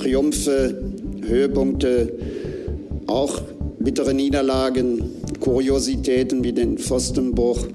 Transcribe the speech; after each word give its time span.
Triumphe, 0.00 0.74
Höhepunkte, 1.26 2.10
auch 3.06 3.42
bittere 3.80 4.14
Niederlagen, 4.14 5.02
Kuriositäten 5.40 6.42
wie 6.42 6.54
den 6.54 6.78
Pfostenbruch. 6.78 7.66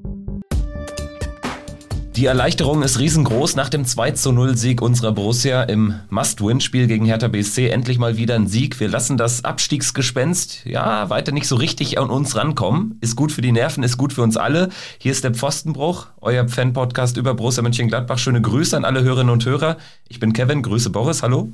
Die 2.16 2.26
Erleichterung 2.26 2.82
ist 2.82 2.98
riesengroß 2.98 3.56
nach 3.56 3.70
dem 3.70 3.86
2 3.86 4.12
zu 4.12 4.32
0 4.32 4.58
Sieg 4.58 4.82
unserer 4.82 5.12
Borussia 5.12 5.62
im 5.64 5.96
Must-Win-Spiel 6.10 6.88
gegen 6.88 7.06
Hertha 7.06 7.28
BSC. 7.28 7.68
Endlich 7.68 8.00
mal 8.00 8.18
wieder 8.18 8.34
ein 8.34 8.48
Sieg. 8.48 8.80
Wir 8.80 8.88
lassen 8.88 9.18
das 9.18 9.44
Abstiegsgespenst, 9.44 10.66
ja, 10.66 11.10
weiter 11.12 11.32
nicht 11.32 11.48
so 11.48 11.58
richtig 11.58 12.00
an 12.00 12.10
uns 12.10 12.36
rankommen. 12.36 12.98
Ist 13.02 13.16
gut 13.16 13.34
für 13.34 13.42
die 13.42 13.52
Nerven, 13.52 13.84
ist 13.84 13.98
gut 13.98 14.14
für 14.14 14.24
uns 14.24 14.36
alle. 14.36 14.70
Hier 14.98 15.12
ist 15.12 15.24
der 15.24 15.36
Pfostenbruch, 15.36 16.08
euer 16.22 16.48
Fan-Podcast 16.48 17.18
über 17.18 17.36
Borussia 17.36 17.62
Mönchengladbach. 17.62 18.18
Schöne 18.18 18.42
Grüße 18.42 18.76
an 18.76 18.86
alle 18.86 19.04
Hörerinnen 19.04 19.32
und 19.32 19.46
Hörer. 19.46 19.78
Ich 20.08 20.20
bin 20.20 20.34
Kevin, 20.34 20.64
grüße 20.64 20.90
Boris, 20.90 21.22
hallo. 21.22 21.50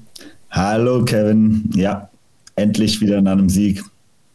Hallo 0.52 1.05
Kevin, 1.05 1.70
ja, 1.73 2.10
endlich 2.58 3.00
wieder 3.00 3.22
nach 3.22 3.32
einem 3.32 3.48
Sieg. 3.48 3.82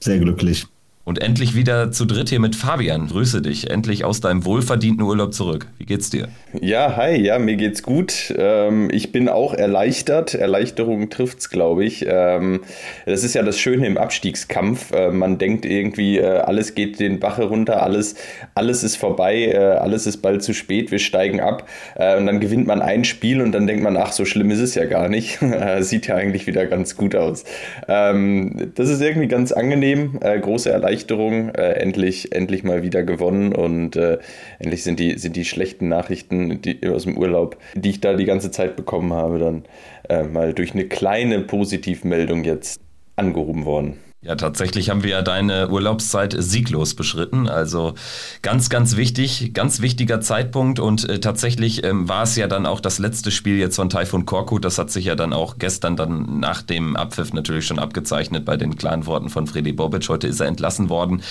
Sehr 0.01 0.19
glücklich. 0.19 0.67
Und 1.05 1.21
endlich 1.21 1.55
wieder 1.55 1.93
zu 1.93 2.07
dritt 2.07 2.31
hier 2.31 2.41
mit 2.41 2.57
Fabian. 2.57 3.07
Grüße 3.07 3.43
dich. 3.43 3.71
Endlich 3.71 4.05
aus 4.05 4.21
deinem 4.21 4.45
wohlverdienten 4.45 5.03
Urlaub 5.03 5.35
zurück. 5.35 5.69
Wie 5.79 5.85
geht's 5.85 6.11
dir? 6.11 6.29
Ja, 6.61 6.97
hi, 6.97 7.17
ja, 7.21 7.39
mir 7.39 7.57
geht's 7.57 7.83
gut. 7.83 8.35
Ähm, 8.39 8.89
ich 8.91 9.13
bin 9.13 9.29
auch 9.29 9.53
erleichtert. 9.53 10.35
Erleichterung 10.35 11.11
trifft's, 11.11 11.51
glaube 11.51 11.85
ich. 11.85 12.07
Ähm, 12.09 12.61
das 13.05 13.25
ist 13.25 13.35
ja 13.35 13.43
das 13.43 13.59
Schöne 13.59 13.87
im 13.87 13.99
Abstiegskampf. 13.99 14.93
Äh, 14.93 15.11
man 15.11 15.39
denkt 15.39 15.67
irgendwie, 15.67 16.19
äh, 16.19 16.39
alles 16.39 16.75
geht 16.75 16.99
den 16.99 17.21
Bach 17.21 17.39
herunter, 17.39 17.83
alles, 17.83 18.15
alles 18.55 18.85
ist 18.85 18.97
vorbei, 18.97 19.47
äh, 19.47 19.57
alles 19.57 20.07
ist 20.07 20.19
bald 20.19 20.43
zu 20.43 20.55
spät, 20.55 20.91
wir 20.91 20.99
steigen 20.99 21.41
ab. 21.41 21.69
Äh, 21.95 22.17
und 22.17 22.27
dann 22.27 22.41
gewinnt 22.41 22.67
man 22.67 22.81
ein 22.81 23.05
Spiel 23.05 23.43
und 23.43 23.53
dann 23.53 23.67
denkt 23.67 23.83
man, 23.83 23.97
ach, 23.97 24.13
so 24.13 24.25
schlimm 24.25 24.51
ist 24.51 24.61
es 24.61 24.75
ja 24.75 24.87
gar 24.87 25.09
nicht. 25.09 25.39
Sieht 25.81 26.07
ja 26.07 26.15
eigentlich 26.15 26.47
wieder 26.47 26.67
ganz 26.67 26.97
gut 26.97 27.15
aus. 27.15 27.45
Ähm, 27.87 28.73
das 28.77 28.89
ist 28.89 29.03
irgendwie 29.03 29.29
ganz 29.29 29.53
angenehm. 29.53 30.19
Äh, 30.23 30.39
große 30.39 30.71
Erleichterung. 30.71 31.51
Äh, 31.51 31.73
endlich, 31.73 32.33
endlich 32.33 32.65
mal 32.65 32.83
wieder 32.83 33.03
gewonnen 33.03 33.53
und 33.53 33.97
äh, 33.97 34.19
endlich 34.59 34.85
sind 34.85 35.01
die, 35.01 35.19
sind 35.19 35.37
die 35.37 35.45
schlechten 35.45 35.89
Nachrichten 35.89 36.46
die, 36.49 36.87
aus 36.89 37.05
dem 37.05 37.17
Urlaub, 37.17 37.57
die 37.75 37.91
ich 37.91 38.01
da 38.01 38.15
die 38.15 38.25
ganze 38.25 38.51
Zeit 38.51 38.77
bekommen 38.77 39.13
habe, 39.13 39.39
dann 39.39 39.65
äh, 40.09 40.25
mal 40.25 40.55
durch 40.55 40.73
eine 40.73 40.87
kleine 40.87 41.41
Positivmeldung 41.41 42.45
jetzt 42.45 42.81
angehoben 43.17 43.65
worden. 43.65 43.99
Ja, 44.27 44.35
tatsächlich 44.35 44.91
haben 44.91 45.05
wir 45.05 45.11
ja 45.11 45.23
deine 45.23 45.71
Urlaubszeit 45.71 46.35
sieglos 46.37 46.95
beschritten. 46.95 47.49
Also 47.49 47.95
ganz, 48.43 48.71
ganz 48.71 48.97
wichtig, 48.97 49.53
ganz 49.55 49.81
wichtiger 49.83 50.21
Zeitpunkt. 50.21 50.81
Und 50.81 51.09
äh, 51.09 51.21
tatsächlich 51.21 51.85
ähm, 51.85 52.09
war 52.09 52.25
es 52.25 52.35
ja 52.35 52.49
dann 52.49 52.67
auch 52.67 52.81
das 52.81 52.99
letzte 52.99 53.31
Spiel 53.31 53.57
jetzt 53.57 53.77
von 53.77 53.89
Taifun 53.89 54.27
Korkut. 54.27 54.65
Das 54.65 54.79
hat 54.79 54.91
sich 54.91 55.05
ja 55.05 55.15
dann 55.15 55.33
auch 55.33 55.59
gestern 55.59 55.95
dann 55.95 56.41
nach 56.41 56.63
dem 56.63 56.97
Abpfiff 56.97 57.33
natürlich 57.35 57.67
schon 57.67 57.79
abgezeichnet 57.79 58.45
bei 58.45 58.57
den 58.57 58.75
klaren 58.75 59.07
Worten 59.07 59.29
von 59.29 59.47
Freddy 59.47 59.73
Bobic. 59.73 60.09
Heute 60.09 60.27
ist 60.27 60.41
er 60.41 60.49
entlassen 60.49 60.89
worden. 60.89 61.23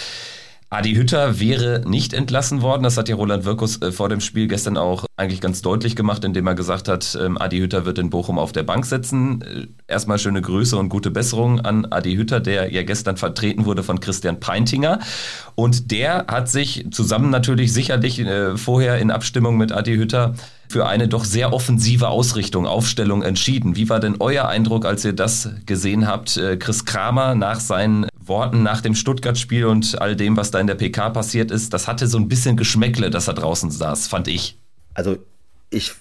Adi 0.76 0.94
Hütter 0.94 1.40
wäre 1.40 1.84
nicht 1.88 2.14
entlassen 2.14 2.62
worden. 2.62 2.84
Das 2.84 2.98
hat 2.98 3.08
ja 3.08 3.16
Roland 3.16 3.46
Wirkus 3.46 3.82
äh, 3.82 3.94
vor 3.94 4.10
dem 4.10 4.20
Spiel 4.20 4.50
gestern 4.50 4.76
auch 4.76 5.06
eigentlich 5.16 5.40
ganz 5.40 5.62
deutlich 5.62 5.96
gemacht, 5.96 6.26
indem 6.26 6.48
er 6.48 6.54
gesagt 6.54 6.90
hat, 6.90 7.18
ähm, 7.22 7.38
Adi 7.38 7.60
Hütter 7.60 7.86
wird 7.86 7.98
in 7.98 8.10
Bochum 8.10 8.38
auf 8.38 8.52
der 8.52 8.64
Bank 8.64 8.86
sitzen. 8.86 9.42
Äh, 9.42 9.68
erstmal 9.88 10.20
schöne 10.20 10.42
Grüße 10.42 10.76
und 10.76 10.90
gute 10.90 11.12
Besserung 11.12 11.62
an 11.62 11.86
Adi 11.86 12.16
Hütter, 12.18 12.42
der 12.42 12.74
ja 12.74 12.84
gestern 12.84 13.16
vertreten 13.16 13.64
wurde 13.64 13.84
von 13.84 14.02
Christian 14.02 14.42
Peintinger. 14.42 15.00
Und 15.56 15.92
der 15.92 16.26
hat 16.28 16.50
sich 16.50 16.86
zusammen 16.92 17.30
natürlich 17.30 17.72
sicherlich 17.72 18.20
äh, 18.20 18.58
vorher 18.58 18.98
in 18.98 19.12
Abstimmung 19.12 19.56
mit 19.56 19.72
Adi 19.72 19.96
Hütter 19.96 20.36
für 20.68 20.88
eine 20.88 21.08
doch 21.08 21.24
sehr 21.24 21.54
offensive 21.54 22.10
Ausrichtung, 22.10 22.68
Aufstellung 22.68 23.24
entschieden. 23.24 23.78
Wie 23.78 23.88
war 23.88 24.02
denn 24.02 24.18
euer 24.20 24.50
Eindruck, 24.50 24.84
als 24.84 25.06
ihr 25.06 25.14
das 25.14 25.52
gesehen 25.66 26.06
habt? 26.06 26.38
Chris 26.60 26.84
Kramer 26.84 27.36
nach 27.36 27.62
seinen 27.62 28.08
Worten 28.28 28.64
nach 28.64 28.82
dem 28.82 28.96
Stuttgart-Spiel 28.96 29.66
und 29.66 30.02
all 30.02 30.16
dem, 30.16 30.38
was 30.38 30.52
da 30.52 30.60
in 30.60 30.68
der 30.68 30.76
PK 30.76 31.10
passiert 31.10 31.52
ist, 31.52 31.74
das 31.74 31.88
hatte 31.88 32.08
so 32.08 32.18
ein 32.18 32.28
bisschen 32.28 32.58
Geschmäckle, 32.58 33.10
dass 33.10 33.28
er 33.28 33.34
draußen 33.34 33.72
saß, 33.72 34.08
fand 34.08 34.28
ich. 34.28 34.60
Also 34.94 35.18
ich 35.70 35.94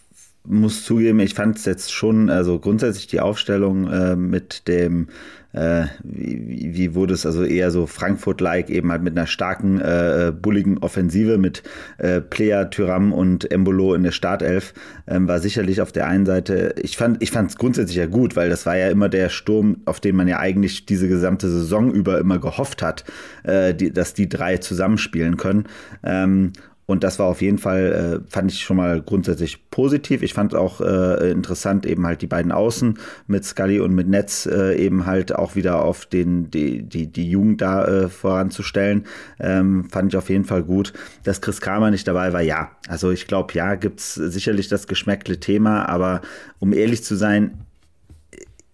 muss 0.47 0.85
zugeben, 0.85 1.21
ich 1.21 1.35
fand 1.35 1.57
es 1.57 1.65
jetzt 1.65 1.93
schon, 1.93 2.31
also 2.31 2.59
grundsätzlich 2.59 3.07
die 3.07 3.21
Aufstellung 3.21 3.89
äh, 3.89 4.17
mit 4.17 4.69
dem 4.69 5.09
äh, 5.55 5.87
wie, 6.03 6.75
wie 6.75 6.95
wurde 6.95 7.15
es 7.15 7.25
also 7.25 7.45
eher 7.45 7.71
so 7.71 7.87
Frankfurt-like, 7.87 8.71
eben 8.71 8.91
halt 8.91 9.03
mit 9.03 9.17
einer 9.17 9.27
starken, 9.27 9.81
äh, 9.81 10.33
bulligen 10.33 10.79
Offensive 10.79 11.39
mit 11.39 11.63
äh, 11.99 12.21
Plea, 12.21 12.65
Tyram 12.67 13.13
und 13.13 13.51
Embolo 13.51 13.95
in 13.95 14.03
der 14.03 14.11
Startelf, 14.11 14.75
ähm, 15.07 15.29
war 15.29 15.39
sicherlich 15.39 15.81
auf 15.81 15.93
der 15.93 16.07
einen 16.07 16.27
Seite, 16.27 16.75
ich 16.83 16.97
fand 16.97 17.23
ich 17.23 17.35
es 17.35 17.57
grundsätzlich 17.57 17.97
ja 17.97 18.07
gut, 18.07 18.37
weil 18.37 18.51
das 18.51 18.67
war 18.67 18.77
ja 18.77 18.89
immer 18.89 19.09
der 19.09 19.29
Sturm, 19.29 19.79
auf 19.85 20.01
den 20.01 20.17
man 20.17 20.29
ja 20.29 20.39
eigentlich 20.39 20.87
diese 20.87 21.09
gesamte 21.09 21.49
Saison 21.49 21.93
über 21.93 22.19
immer 22.19 22.39
gehofft 22.39 22.83
hat, 22.83 23.05
äh, 23.45 23.75
die, 23.75 23.93
dass 23.93 24.15
die 24.15 24.29
drei 24.29 24.57
zusammenspielen 24.59 25.37
können. 25.37 25.65
Ähm, 26.03 26.53
und 26.87 27.03
das 27.03 27.19
war 27.19 27.27
auf 27.27 27.41
jeden 27.41 27.59
Fall, 27.59 28.23
äh, 28.27 28.31
fand 28.31 28.53
ich 28.53 28.63
schon 28.63 28.77
mal 28.77 29.01
grundsätzlich 29.01 29.71
positiv. 29.71 30.23
Ich 30.23 30.35
fand 30.35 30.55
auch 30.55 30.81
äh, 30.81 31.31
interessant, 31.31 31.87
eben 31.87 32.07
halt 32.07 32.21
die 32.21 32.27
beiden 32.27 32.53
Außen 32.53 32.99
mit 33.27 33.45
Scully 33.45 33.81
und 33.81 33.95
mit 33.95 34.09
Netz 34.09 34.47
äh, 34.47 34.77
eben 34.77 35.07
halt 35.07 35.35
auch 35.35 35.57
wieder 35.57 35.83
auf 35.83 36.05
den, 36.05 36.51
die, 36.51 36.83
die, 36.83 37.07
die 37.07 37.31
Jugend 37.31 37.63
da 37.63 37.87
äh, 37.87 38.09
voranzustellen. 38.09 39.05
Ähm, 39.41 39.89
fand 39.91 40.13
ich 40.13 40.19
auf 40.19 40.29
jeden 40.29 40.45
Fall 40.45 40.63
gut. 40.63 40.93
Dass 41.23 41.41
Chris 41.41 41.61
Kramer 41.63 41.91
nicht 41.91 42.07
dabei 42.07 42.33
war, 42.35 42.43
ja. 42.43 42.73
Also 42.89 43.11
ich 43.11 43.27
glaube, 43.27 43.55
ja, 43.55 43.77
gibt's 43.77 44.15
sicherlich 44.15 44.69
das 44.69 44.87
geschmäckle 44.87 45.41
Thema, 45.41 45.89
aber 45.89 46.21
um 46.59 46.75
ehrlich 46.75 47.03
zu 47.03 47.15
sein, 47.17 47.65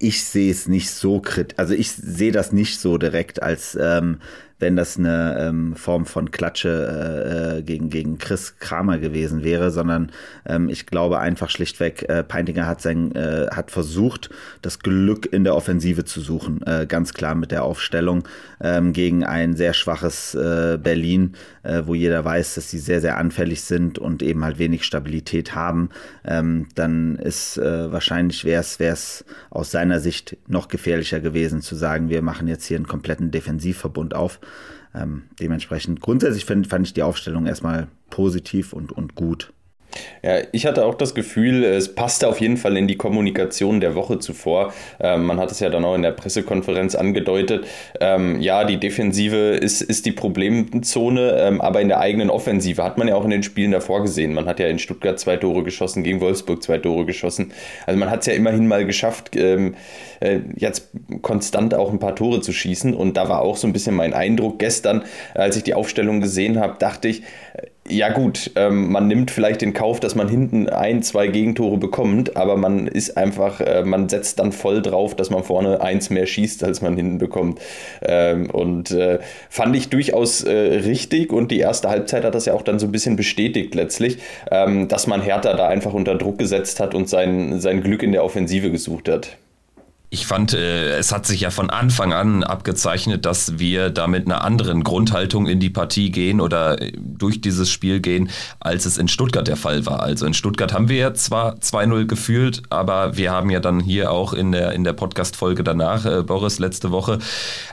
ich 0.00 0.24
sehe 0.24 0.50
es 0.50 0.66
nicht 0.66 0.90
so 0.90 1.20
kritisch, 1.20 1.58
also 1.58 1.74
ich 1.74 1.92
sehe 1.92 2.32
das 2.32 2.52
nicht 2.52 2.80
so 2.80 2.96
direkt 2.96 3.42
als 3.42 3.76
ähm, 3.78 4.16
wenn 4.60 4.76
das 4.76 4.98
eine 4.98 5.36
ähm, 5.40 5.74
Form 5.74 6.06
von 6.06 6.30
Klatsche 6.30 6.68
äh, 6.68 7.58
äh, 7.58 7.62
gegen, 7.62 7.90
gegen 7.90 8.18
Chris 8.18 8.58
Kramer 8.58 8.98
gewesen 8.98 9.42
wäre, 9.42 9.70
sondern 9.70 10.12
ähm, 10.46 10.68
ich 10.68 10.86
glaube 10.86 11.18
einfach 11.18 11.50
schlichtweg, 11.50 12.08
äh, 12.08 12.22
Peintinger 12.22 12.66
hat 12.66 12.80
sein, 12.80 13.14
äh, 13.14 13.48
hat 13.50 13.70
versucht, 13.70 14.30
das 14.62 14.78
Glück 14.78 15.32
in 15.32 15.44
der 15.44 15.56
Offensive 15.56 16.04
zu 16.04 16.20
suchen, 16.20 16.62
äh, 16.66 16.86
ganz 16.86 17.14
klar 17.14 17.34
mit 17.34 17.50
der 17.50 17.64
Aufstellung 17.64 18.24
ähm, 18.60 18.92
gegen 18.92 19.24
ein 19.24 19.56
sehr 19.56 19.74
schwaches 19.74 20.34
äh, 20.34 20.78
Berlin, 20.80 21.34
äh, 21.62 21.82
wo 21.86 21.94
jeder 21.94 22.24
weiß, 22.24 22.54
dass 22.54 22.70
sie 22.70 22.78
sehr, 22.78 23.00
sehr 23.00 23.16
anfällig 23.16 23.62
sind 23.62 23.98
und 23.98 24.22
eben 24.22 24.44
halt 24.44 24.58
wenig 24.58 24.84
Stabilität 24.84 25.54
haben. 25.54 25.90
Ähm, 26.24 26.66
dann 26.74 27.16
ist 27.16 27.56
äh, 27.56 27.90
wahrscheinlich 27.90 28.44
wäre 28.44 28.62
es 28.78 29.24
aus 29.50 29.70
seiner 29.70 30.00
Sicht 30.00 30.36
noch 30.46 30.68
gefährlicher 30.68 31.20
gewesen 31.20 31.62
zu 31.62 31.74
sagen, 31.74 32.08
wir 32.08 32.22
machen 32.22 32.48
jetzt 32.48 32.66
hier 32.66 32.76
einen 32.76 32.86
kompletten 32.86 33.30
Defensivverbund 33.30 34.14
auf. 34.14 34.40
Ähm, 34.94 35.24
dementsprechend 35.38 36.00
grundsätzlich 36.00 36.44
fand, 36.44 36.66
fand 36.66 36.86
ich 36.86 36.94
die 36.94 37.02
Aufstellung 37.02 37.46
erstmal 37.46 37.88
positiv 38.10 38.72
und, 38.72 38.92
und 38.92 39.14
gut. 39.14 39.52
Ja, 40.22 40.38
ich 40.52 40.66
hatte 40.66 40.84
auch 40.84 40.94
das 40.94 41.14
Gefühl, 41.14 41.64
es 41.64 41.94
passte 41.94 42.28
auf 42.28 42.40
jeden 42.40 42.56
Fall 42.56 42.76
in 42.76 42.86
die 42.86 42.96
Kommunikation 42.96 43.80
der 43.80 43.94
Woche 43.94 44.18
zuvor. 44.18 44.72
Ähm, 45.00 45.24
man 45.24 45.40
hat 45.40 45.50
es 45.50 45.60
ja 45.60 45.70
dann 45.70 45.84
auch 45.84 45.94
in 45.94 46.02
der 46.02 46.12
Pressekonferenz 46.12 46.94
angedeutet. 46.94 47.66
Ähm, 48.00 48.40
ja, 48.40 48.64
die 48.64 48.78
Defensive 48.78 49.36
ist, 49.36 49.80
ist 49.82 50.06
die 50.06 50.12
Problemzone, 50.12 51.36
ähm, 51.38 51.60
aber 51.60 51.80
in 51.80 51.88
der 51.88 52.00
eigenen 52.00 52.30
Offensive 52.30 52.82
hat 52.82 52.98
man 52.98 53.08
ja 53.08 53.14
auch 53.14 53.24
in 53.24 53.30
den 53.30 53.42
Spielen 53.42 53.72
davor 53.72 54.02
gesehen. 54.02 54.34
Man 54.34 54.46
hat 54.46 54.60
ja 54.60 54.68
in 54.68 54.78
Stuttgart 54.78 55.18
zwei 55.18 55.36
Tore 55.36 55.62
geschossen, 55.62 56.02
gegen 56.02 56.20
Wolfsburg 56.20 56.62
zwei 56.62 56.78
Tore 56.78 57.06
geschossen. 57.06 57.52
Also 57.86 57.98
man 57.98 58.10
hat 58.10 58.20
es 58.20 58.26
ja 58.26 58.34
immerhin 58.34 58.66
mal 58.66 58.84
geschafft, 58.84 59.36
ähm, 59.36 59.74
äh, 60.20 60.40
jetzt 60.56 60.88
konstant 61.22 61.74
auch 61.74 61.90
ein 61.90 61.98
paar 61.98 62.14
Tore 62.14 62.40
zu 62.40 62.52
schießen. 62.52 62.94
Und 62.94 63.16
da 63.16 63.28
war 63.28 63.40
auch 63.42 63.56
so 63.56 63.66
ein 63.66 63.72
bisschen 63.72 63.94
mein 63.94 64.12
Eindruck 64.12 64.58
gestern, 64.58 65.04
als 65.34 65.56
ich 65.56 65.62
die 65.62 65.74
Aufstellung 65.74 66.20
gesehen 66.20 66.60
habe, 66.60 66.76
dachte 66.78 67.08
ich, 67.08 67.22
ja 67.90 68.10
gut, 68.10 68.52
ähm, 68.56 68.92
man 68.92 69.08
nimmt 69.08 69.30
vielleicht 69.30 69.60
den 69.60 69.72
Kauf, 69.72 70.00
dass 70.00 70.14
man 70.14 70.28
hinten 70.28 70.68
ein, 70.68 71.02
zwei 71.02 71.26
Gegentore 71.26 71.76
bekommt, 71.78 72.36
aber 72.36 72.56
man 72.56 72.86
ist 72.86 73.16
einfach, 73.16 73.60
äh, 73.60 73.82
man 73.84 74.08
setzt 74.08 74.38
dann 74.38 74.52
voll 74.52 74.82
drauf, 74.82 75.14
dass 75.16 75.30
man 75.30 75.42
vorne 75.42 75.80
eins 75.80 76.10
mehr 76.10 76.26
schießt, 76.26 76.64
als 76.64 76.80
man 76.80 76.96
hinten 76.96 77.18
bekommt. 77.18 77.60
Ähm, 78.02 78.50
und 78.50 78.90
äh, 78.92 79.18
fand 79.48 79.76
ich 79.76 79.88
durchaus 79.88 80.42
äh, 80.42 80.52
richtig 80.52 81.32
und 81.32 81.50
die 81.50 81.58
erste 81.58 81.88
Halbzeit 81.88 82.24
hat 82.24 82.34
das 82.34 82.46
ja 82.46 82.54
auch 82.54 82.62
dann 82.62 82.78
so 82.78 82.86
ein 82.86 82.92
bisschen 82.92 83.16
bestätigt 83.16 83.74
letztlich, 83.74 84.18
ähm, 84.50 84.88
dass 84.88 85.06
man 85.06 85.20
Hertha 85.20 85.54
da 85.54 85.68
einfach 85.68 85.92
unter 85.92 86.14
Druck 86.14 86.38
gesetzt 86.38 86.80
hat 86.80 86.94
und 86.94 87.08
sein, 87.08 87.60
sein 87.60 87.82
Glück 87.82 88.02
in 88.02 88.12
der 88.12 88.24
Offensive 88.24 88.70
gesucht 88.70 89.08
hat. 89.08 89.39
Ich 90.12 90.26
fand, 90.26 90.54
äh, 90.54 90.98
es 90.98 91.12
hat 91.12 91.24
sich 91.24 91.42
ja 91.42 91.50
von 91.50 91.70
Anfang 91.70 92.12
an 92.12 92.42
abgezeichnet, 92.42 93.24
dass 93.26 93.60
wir 93.60 93.90
da 93.90 94.08
mit 94.08 94.26
einer 94.26 94.42
anderen 94.42 94.82
Grundhaltung 94.82 95.46
in 95.46 95.60
die 95.60 95.70
Partie 95.70 96.10
gehen 96.10 96.40
oder 96.40 96.82
äh, 96.82 96.92
durch 96.98 97.40
dieses 97.40 97.70
Spiel 97.70 98.00
gehen, 98.00 98.28
als 98.58 98.86
es 98.86 98.98
in 98.98 99.06
Stuttgart 99.06 99.46
der 99.46 99.56
Fall 99.56 99.86
war. 99.86 100.02
Also 100.02 100.26
in 100.26 100.34
Stuttgart 100.34 100.72
haben 100.72 100.88
wir 100.88 100.96
ja 100.96 101.14
zwar 101.14 101.54
2-0 101.58 102.06
gefühlt, 102.06 102.62
aber 102.70 103.16
wir 103.16 103.30
haben 103.30 103.50
ja 103.50 103.60
dann 103.60 103.78
hier 103.78 104.10
auch 104.10 104.32
in 104.32 104.50
der, 104.50 104.72
in 104.72 104.82
der 104.82 104.94
Podcast-Folge 104.94 105.62
danach, 105.62 106.04
äh, 106.04 106.24
Boris, 106.24 106.58
letzte 106.58 106.90
Woche, 106.90 107.20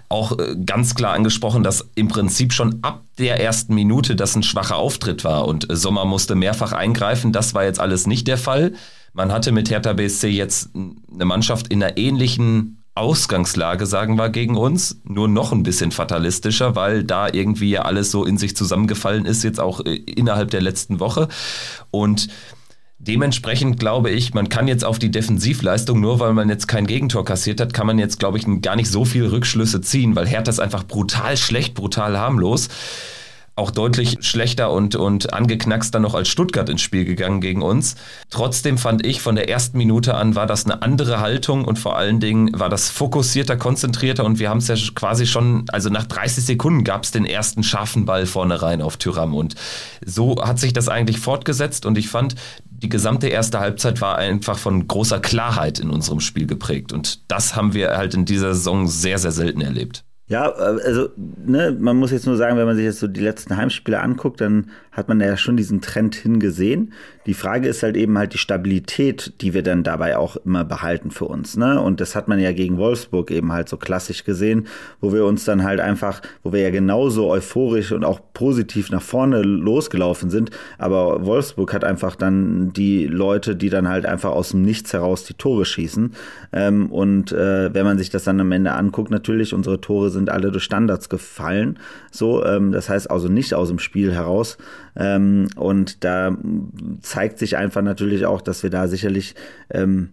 auch 0.08 0.38
äh, 0.38 0.56
ganz 0.64 0.94
klar 0.94 1.16
angesprochen, 1.16 1.64
dass 1.64 1.90
im 1.96 2.08
Prinzip 2.08 2.54
schon 2.54 2.78
ab 2.84 3.02
der 3.18 3.42
ersten 3.42 3.74
Minute 3.74 4.16
das 4.16 4.36
ein 4.36 4.44
schwacher 4.44 4.76
Auftritt 4.76 5.24
war 5.24 5.48
und 5.48 5.66
Sommer 5.72 6.06
musste 6.06 6.36
mehrfach 6.36 6.72
eingreifen. 6.72 7.32
Das 7.32 7.56
war 7.56 7.64
jetzt 7.64 7.80
alles 7.80 8.06
nicht 8.06 8.28
der 8.28 8.38
Fall. 8.38 8.74
Man 9.18 9.32
hatte 9.32 9.52
mit 9.52 9.72
Hertha 9.72 9.94
BSC 9.94 10.28
jetzt 10.28 10.70
eine 10.76 11.26
Mannschaft 11.26 11.70
in 11.70 11.82
einer 11.82 11.98
ähnlichen 11.98 12.84
Ausgangslage, 12.94 13.88
sagen 13.88 14.16
wir, 14.16 14.30
gegen 14.30 14.56
uns, 14.56 15.02
nur 15.06 15.28
noch 15.28 15.52
ein 15.52 15.64
bisschen 15.64 15.92
fatalistischer, 15.92 16.76
weil 16.76 17.04
da 17.04 17.28
irgendwie 17.28 17.72
ja 17.72 17.82
alles 17.82 18.12
so 18.12 18.26
in 18.26 18.38
sich 18.38 18.56
zusammengefallen 18.56 19.26
ist, 19.26 19.44
jetzt 19.44 19.60
auch 19.60 19.84
äh, 19.84 19.96
innerhalb 19.96 20.52
der 20.52 20.62
letzten 20.62 21.00
Woche. 21.00 21.30
Und 21.90 22.28
Dementsprechend 23.00 23.80
glaube 23.80 24.10
ich, 24.10 24.34
man 24.34 24.50
kann 24.50 24.68
jetzt 24.68 24.84
auf 24.84 24.98
die 24.98 25.12
Defensivleistung, 25.12 26.00
nur 26.00 26.20
weil 26.20 26.34
man 26.34 26.50
jetzt 26.50 26.68
kein 26.68 26.88
Gegentor 26.88 27.24
kassiert 27.24 27.62
hat, 27.62 27.72
kann 27.72 27.86
man 27.86 28.00
jetzt, 28.00 28.18
glaube 28.18 28.40
ich, 28.40 28.46
gar 28.64 28.76
nicht 28.76 28.90
so 28.90 29.06
viel 29.06 29.28
Rückschlüsse 29.28 29.82
ziehen, 29.82 30.16
weil 30.16 30.28
Hertha 30.28 30.50
ist 30.50 30.60
einfach 30.60 30.84
brutal 30.84 31.38
schlecht, 31.38 31.76
brutal 31.76 32.18
harmlos 32.18 32.70
auch 33.58 33.72
deutlich 33.72 34.20
schlechter 34.22 34.72
und, 34.72 34.96
und 34.96 35.34
angeknackster 35.34 36.00
noch 36.00 36.14
als 36.14 36.30
Stuttgart 36.30 36.70
ins 36.70 36.82
Spiel 36.82 37.06
gegangen 37.06 37.42
gegen 37.42 37.64
uns. 37.64 37.96
Trotzdem 38.30 38.78
fand 38.78 39.06
ich, 39.06 39.20
von 39.20 39.36
der 39.36 39.50
ersten 39.50 39.78
Minute 39.78 40.14
an 40.14 40.36
war 40.36 40.46
das 40.46 40.66
eine 40.66 40.84
andere 40.84 41.20
Haltung 41.20 41.66
und 41.66 41.80
vor 41.80 41.98
allen 41.98 42.20
Dingen 42.20 42.52
war 42.54 42.70
das 42.70 42.90
fokussierter, 42.90 43.58
konzentrierter 43.58 44.26
und 44.26 44.38
wir 44.38 44.50
haben 44.50 44.60
es 44.60 44.68
ja 44.68 44.76
quasi 44.94 45.26
schon, 45.26 45.66
also 45.72 45.90
nach 45.90 46.06
30 46.06 46.46
Sekunden 46.46 46.84
gab 46.84 47.04
es 47.04 47.12
den 47.12 47.26
ersten 47.26 47.64
scharfen 47.64 48.06
Ball 48.06 48.28
vorne 48.28 48.62
rein 48.62 48.82
auf 48.82 48.98
Tyram 48.98 49.34
und 49.34 49.56
so 50.06 50.36
hat 50.44 50.60
sich 50.60 50.72
das 50.74 50.88
eigentlich 50.88 51.20
fortgesetzt 51.20 51.88
und 51.88 51.98
ich 51.98 52.10
fand, 52.10 52.36
die 52.70 52.90
gesamte 52.90 53.28
erste 53.28 53.60
Halbzeit 53.60 54.02
war 54.02 54.20
einfach 54.20 54.60
von 54.60 54.88
großer 54.88 55.20
Klarheit 55.20 55.80
in 55.80 55.90
unserem 55.90 56.20
Spiel 56.20 56.46
geprägt 56.46 56.94
und 56.94 57.22
das 57.28 57.56
haben 57.56 57.74
wir 57.74 57.98
halt 57.98 58.14
in 58.14 58.26
dieser 58.26 58.54
Saison 58.54 58.88
sehr, 58.88 59.18
sehr 59.18 59.32
selten 59.32 59.62
erlebt. 59.62 60.04
Ja, 60.28 60.50
äh, 60.50 60.82
also 60.84 61.10
ne, 61.16 61.76
man 61.80 61.98
muss 61.98 62.12
jetzt 62.12 62.26
nur 62.26 62.36
sagen, 62.38 62.58
wenn 62.58 62.66
man 62.66 62.76
sich 62.76 62.86
jetzt 62.86 63.00
so 63.00 63.08
die 63.08 63.22
letzten 63.22 63.56
Heimspiele 63.56 64.02
anguckt, 64.02 64.42
dann 64.42 64.70
hat 64.98 65.08
man 65.08 65.22
ja 65.22 65.38
schon 65.38 65.56
diesen 65.56 65.80
Trend 65.80 66.16
hingesehen. 66.16 66.92
Die 67.28 67.36
Frage 67.36 67.68
ist 67.68 67.84
halt 67.84 67.96
eben 67.96 68.18
halt 68.18 68.34
die 68.34 68.40
Stabilität, 68.40 69.34
die 69.42 69.54
wir 69.54 69.62
dann 69.62 69.84
dabei 69.84 70.18
auch 70.18 70.38
immer 70.38 70.66
behalten 70.66 71.12
für 71.12 71.26
uns. 71.26 71.56
Ne? 71.56 71.80
Und 71.80 72.02
das 72.02 72.16
hat 72.16 72.28
man 72.28 72.40
ja 72.40 72.52
gegen 72.52 72.78
Wolfsburg 72.78 73.30
eben 73.30 73.54
halt 73.54 73.70
so 73.70 73.78
klassisch 73.78 74.24
gesehen, 74.24 74.66
wo 75.00 75.14
wir 75.14 75.26
uns 75.26 75.46
dann 75.46 75.64
halt 75.64 75.80
einfach, 75.80 76.22
wo 76.42 76.52
wir 76.52 76.62
ja 76.62 76.72
genauso 76.72 77.30
euphorisch 77.30 77.92
und 77.92 78.04
auch 78.04 78.22
positiv 78.34 78.90
nach 78.90 79.04
vorne 79.04 79.44
losgelaufen 79.44 80.32
sind. 80.32 80.50
Aber 80.80 81.26
Wolfsburg 81.26 81.74
hat 81.74 81.84
einfach 81.84 82.16
dann 82.16 82.74
die 82.74 83.06
Leute, 83.06 83.56
die 83.56 83.70
dann 83.70 83.88
halt 83.88 84.08
einfach 84.08 84.32
aus 84.32 84.50
dem 84.50 84.64
Nichts 84.64 84.94
heraus 84.94 85.26
die 85.26 85.36
Tore 85.36 85.66
schießen. 85.66 86.14
Ähm, 86.54 86.92
und 86.92 87.32
äh, 87.34 87.72
wenn 87.72 87.86
man 87.86 88.00
sich 88.00 88.10
das 88.10 88.24
dann 88.24 88.40
am 88.40 88.52
Ende 88.52 88.72
anguckt, 88.72 89.12
natürlich, 89.12 89.54
unsere 89.54 89.80
Tore 89.80 90.10
sind 90.10 90.32
alle 90.32 90.52
durch 90.52 90.64
Standards 90.64 91.08
gefallen. 91.08 91.78
So, 92.10 92.44
ähm, 92.44 92.72
das 92.72 92.90
heißt 92.90 93.12
also 93.12 93.28
nicht 93.28 93.54
aus 93.54 93.68
dem 93.68 93.78
Spiel 93.78 94.12
heraus. 94.12 94.58
Ähm, 94.98 95.48
und 95.56 96.04
da 96.04 96.36
zeigt 97.02 97.40
sich 97.40 97.56
einfach 97.58 97.82
natürlich 97.82 98.26
auch, 98.26 98.42
dass 98.42 98.64
wir 98.64 98.70
da 98.70 98.88
sicherlich 98.88 99.36
ähm, 99.70 100.10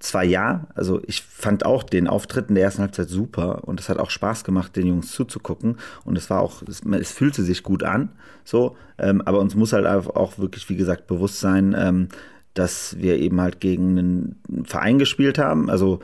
zwar 0.00 0.24
ja, 0.24 0.66
also 0.74 1.00
ich 1.06 1.22
fand 1.22 1.66
auch 1.66 1.82
den 1.82 2.08
Auftritt 2.08 2.48
in 2.48 2.54
der 2.54 2.64
ersten 2.64 2.82
Halbzeit 2.82 3.08
super 3.08 3.68
und 3.68 3.78
es 3.78 3.88
hat 3.88 3.98
auch 3.98 4.10
Spaß 4.10 4.44
gemacht, 4.44 4.74
den 4.74 4.86
Jungs 4.86 5.12
zuzugucken 5.12 5.76
und 6.04 6.16
es 6.16 6.30
war 6.30 6.40
auch, 6.40 6.62
es, 6.62 6.80
es 6.80 7.12
fühlte 7.12 7.42
sich 7.42 7.62
gut 7.62 7.82
an, 7.82 8.08
so, 8.42 8.76
ähm, 8.98 9.20
aber 9.24 9.38
uns 9.40 9.54
muss 9.54 9.74
halt 9.74 9.86
auch 9.86 10.38
wirklich, 10.38 10.68
wie 10.70 10.76
gesagt, 10.76 11.06
bewusst 11.06 11.40
sein, 11.40 11.76
ähm, 11.78 12.08
dass 12.54 12.96
wir 12.98 13.18
eben 13.18 13.40
halt 13.40 13.60
gegen 13.60 13.98
einen 13.98 14.64
Verein 14.64 14.98
gespielt 14.98 15.38
haben, 15.38 15.68
also 15.68 16.00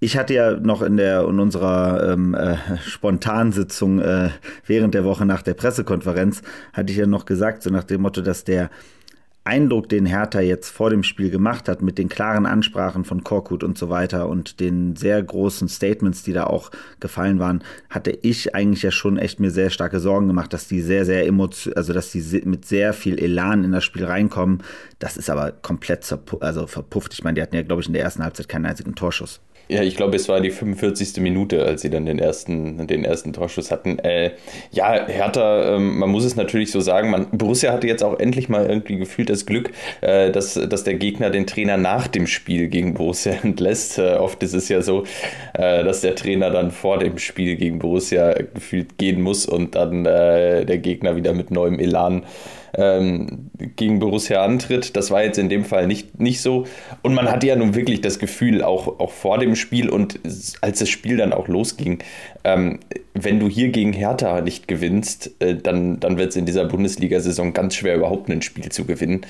ich 0.00 0.16
hatte 0.16 0.34
ja 0.34 0.52
noch 0.52 0.82
in 0.82 0.96
der 0.96 1.24
in 1.28 1.38
unserer 1.38 2.12
ähm, 2.12 2.34
äh, 2.34 2.56
Spontansitzung 2.86 4.00
äh, 4.00 4.30
während 4.66 4.94
der 4.94 5.04
Woche 5.04 5.26
nach 5.26 5.42
der 5.42 5.54
Pressekonferenz 5.54 6.42
hatte 6.72 6.92
ich 6.92 6.98
ja 6.98 7.06
noch 7.06 7.26
gesagt, 7.26 7.62
so 7.62 7.70
nach 7.70 7.84
dem 7.84 8.00
Motto, 8.00 8.22
dass 8.22 8.44
der 8.44 8.70
Eindruck, 9.42 9.88
den 9.88 10.04
Hertha 10.04 10.40
jetzt 10.40 10.68
vor 10.68 10.90
dem 10.90 11.02
Spiel 11.02 11.30
gemacht 11.30 11.68
hat, 11.68 11.80
mit 11.80 11.96
den 11.96 12.10
klaren 12.10 12.44
Ansprachen 12.44 13.04
von 13.04 13.24
Korkut 13.24 13.64
und 13.64 13.78
so 13.78 13.88
weiter 13.88 14.28
und 14.28 14.60
den 14.60 14.96
sehr 14.96 15.22
großen 15.22 15.66
Statements, 15.68 16.22
die 16.22 16.34
da 16.34 16.44
auch 16.44 16.70
gefallen 17.00 17.38
waren, 17.38 17.64
hatte 17.88 18.10
ich 18.10 18.54
eigentlich 18.54 18.82
ja 18.82 18.90
schon 18.90 19.16
echt 19.16 19.40
mir 19.40 19.50
sehr 19.50 19.70
starke 19.70 19.98
Sorgen 19.98 20.28
gemacht, 20.28 20.52
dass 20.52 20.68
die 20.68 20.82
sehr, 20.82 21.06
sehr 21.06 21.26
emotional, 21.26 21.78
also 21.78 21.94
dass 21.94 22.12
die 22.12 22.42
mit 22.44 22.66
sehr 22.66 22.92
viel 22.92 23.18
Elan 23.18 23.64
in 23.64 23.72
das 23.72 23.82
Spiel 23.82 24.04
reinkommen. 24.04 24.62
Das 24.98 25.16
ist 25.16 25.30
aber 25.30 25.52
komplett 25.52 26.06
also 26.40 26.66
verpufft. 26.66 27.14
Ich 27.14 27.24
meine, 27.24 27.36
die 27.36 27.42
hatten 27.42 27.56
ja, 27.56 27.62
glaube 27.62 27.80
ich, 27.80 27.88
in 27.88 27.94
der 27.94 28.02
ersten 28.02 28.22
Halbzeit 28.22 28.48
keinen 28.48 28.66
einzigen 28.66 28.94
Torschuss. 28.94 29.40
Ja, 29.70 29.84
ich 29.84 29.94
glaube, 29.94 30.16
es 30.16 30.28
war 30.28 30.40
die 30.40 30.50
45. 30.50 31.22
Minute, 31.22 31.64
als 31.64 31.82
sie 31.82 31.90
dann 31.90 32.04
den 32.04 32.18
ersten, 32.18 32.88
den 32.88 33.04
ersten 33.04 33.32
Torschuss 33.32 33.70
hatten. 33.70 34.00
Äh, 34.00 34.32
ja, 34.72 35.06
Hertha, 35.06 35.76
ähm, 35.76 35.96
man 36.00 36.10
muss 36.10 36.24
es 36.24 36.34
natürlich 36.34 36.72
so 36.72 36.80
sagen, 36.80 37.08
man, 37.08 37.28
Borussia 37.30 37.72
hatte 37.72 37.86
jetzt 37.86 38.02
auch 38.02 38.18
endlich 38.18 38.48
mal 38.48 38.68
irgendwie 38.68 38.96
gefühlt 38.96 39.30
das 39.30 39.46
Glück, 39.46 39.70
äh, 40.00 40.32
dass, 40.32 40.54
dass 40.54 40.82
der 40.82 40.94
Gegner 40.94 41.30
den 41.30 41.46
Trainer 41.46 41.76
nach 41.76 42.08
dem 42.08 42.26
Spiel 42.26 42.66
gegen 42.66 42.94
Borussia 42.94 43.32
entlässt. 43.44 43.98
Äh, 43.98 44.16
oft 44.16 44.42
ist 44.42 44.54
es 44.54 44.68
ja 44.68 44.82
so, 44.82 45.04
äh, 45.54 45.84
dass 45.84 46.00
der 46.00 46.16
Trainer 46.16 46.50
dann 46.50 46.72
vor 46.72 46.98
dem 46.98 47.18
Spiel 47.18 47.54
gegen 47.54 47.78
Borussia 47.78 48.32
gefühlt 48.52 48.98
gehen 48.98 49.22
muss 49.22 49.46
und 49.46 49.76
dann 49.76 50.04
äh, 50.04 50.66
der 50.66 50.78
Gegner 50.78 51.14
wieder 51.14 51.32
mit 51.32 51.52
neuem 51.52 51.78
Elan 51.78 52.24
ähm, 52.74 53.50
gegen 53.76 53.98
Borussia 53.98 54.44
antritt. 54.44 54.96
Das 54.96 55.10
war 55.10 55.22
jetzt 55.22 55.38
in 55.38 55.48
dem 55.48 55.64
Fall 55.64 55.86
nicht, 55.86 56.20
nicht 56.20 56.40
so. 56.40 56.66
Und 57.02 57.14
man 57.14 57.30
hatte 57.30 57.46
ja 57.46 57.56
nun 57.56 57.74
wirklich 57.74 58.00
das 58.00 58.18
Gefühl, 58.18 58.62
auch, 58.62 59.00
auch 59.00 59.10
vor 59.10 59.38
dem 59.38 59.56
Spiel 59.56 59.88
und 59.88 60.18
als 60.60 60.78
das 60.78 60.88
Spiel 60.88 61.16
dann 61.16 61.32
auch 61.32 61.48
losging, 61.48 61.98
ähm, 62.44 62.80
wenn 63.14 63.40
du 63.40 63.48
hier 63.48 63.68
gegen 63.70 63.92
Hertha 63.92 64.40
nicht 64.40 64.68
gewinnst, 64.68 65.30
äh, 65.40 65.56
dann, 65.56 66.00
dann 66.00 66.18
wird 66.18 66.30
es 66.30 66.36
in 66.36 66.46
dieser 66.46 66.64
Bundesliga-Saison 66.64 67.52
ganz 67.52 67.74
schwer, 67.74 67.96
überhaupt 67.96 68.28
ein 68.28 68.42
Spiel 68.42 68.70
zu 68.70 68.84
gewinnen. 68.84 69.22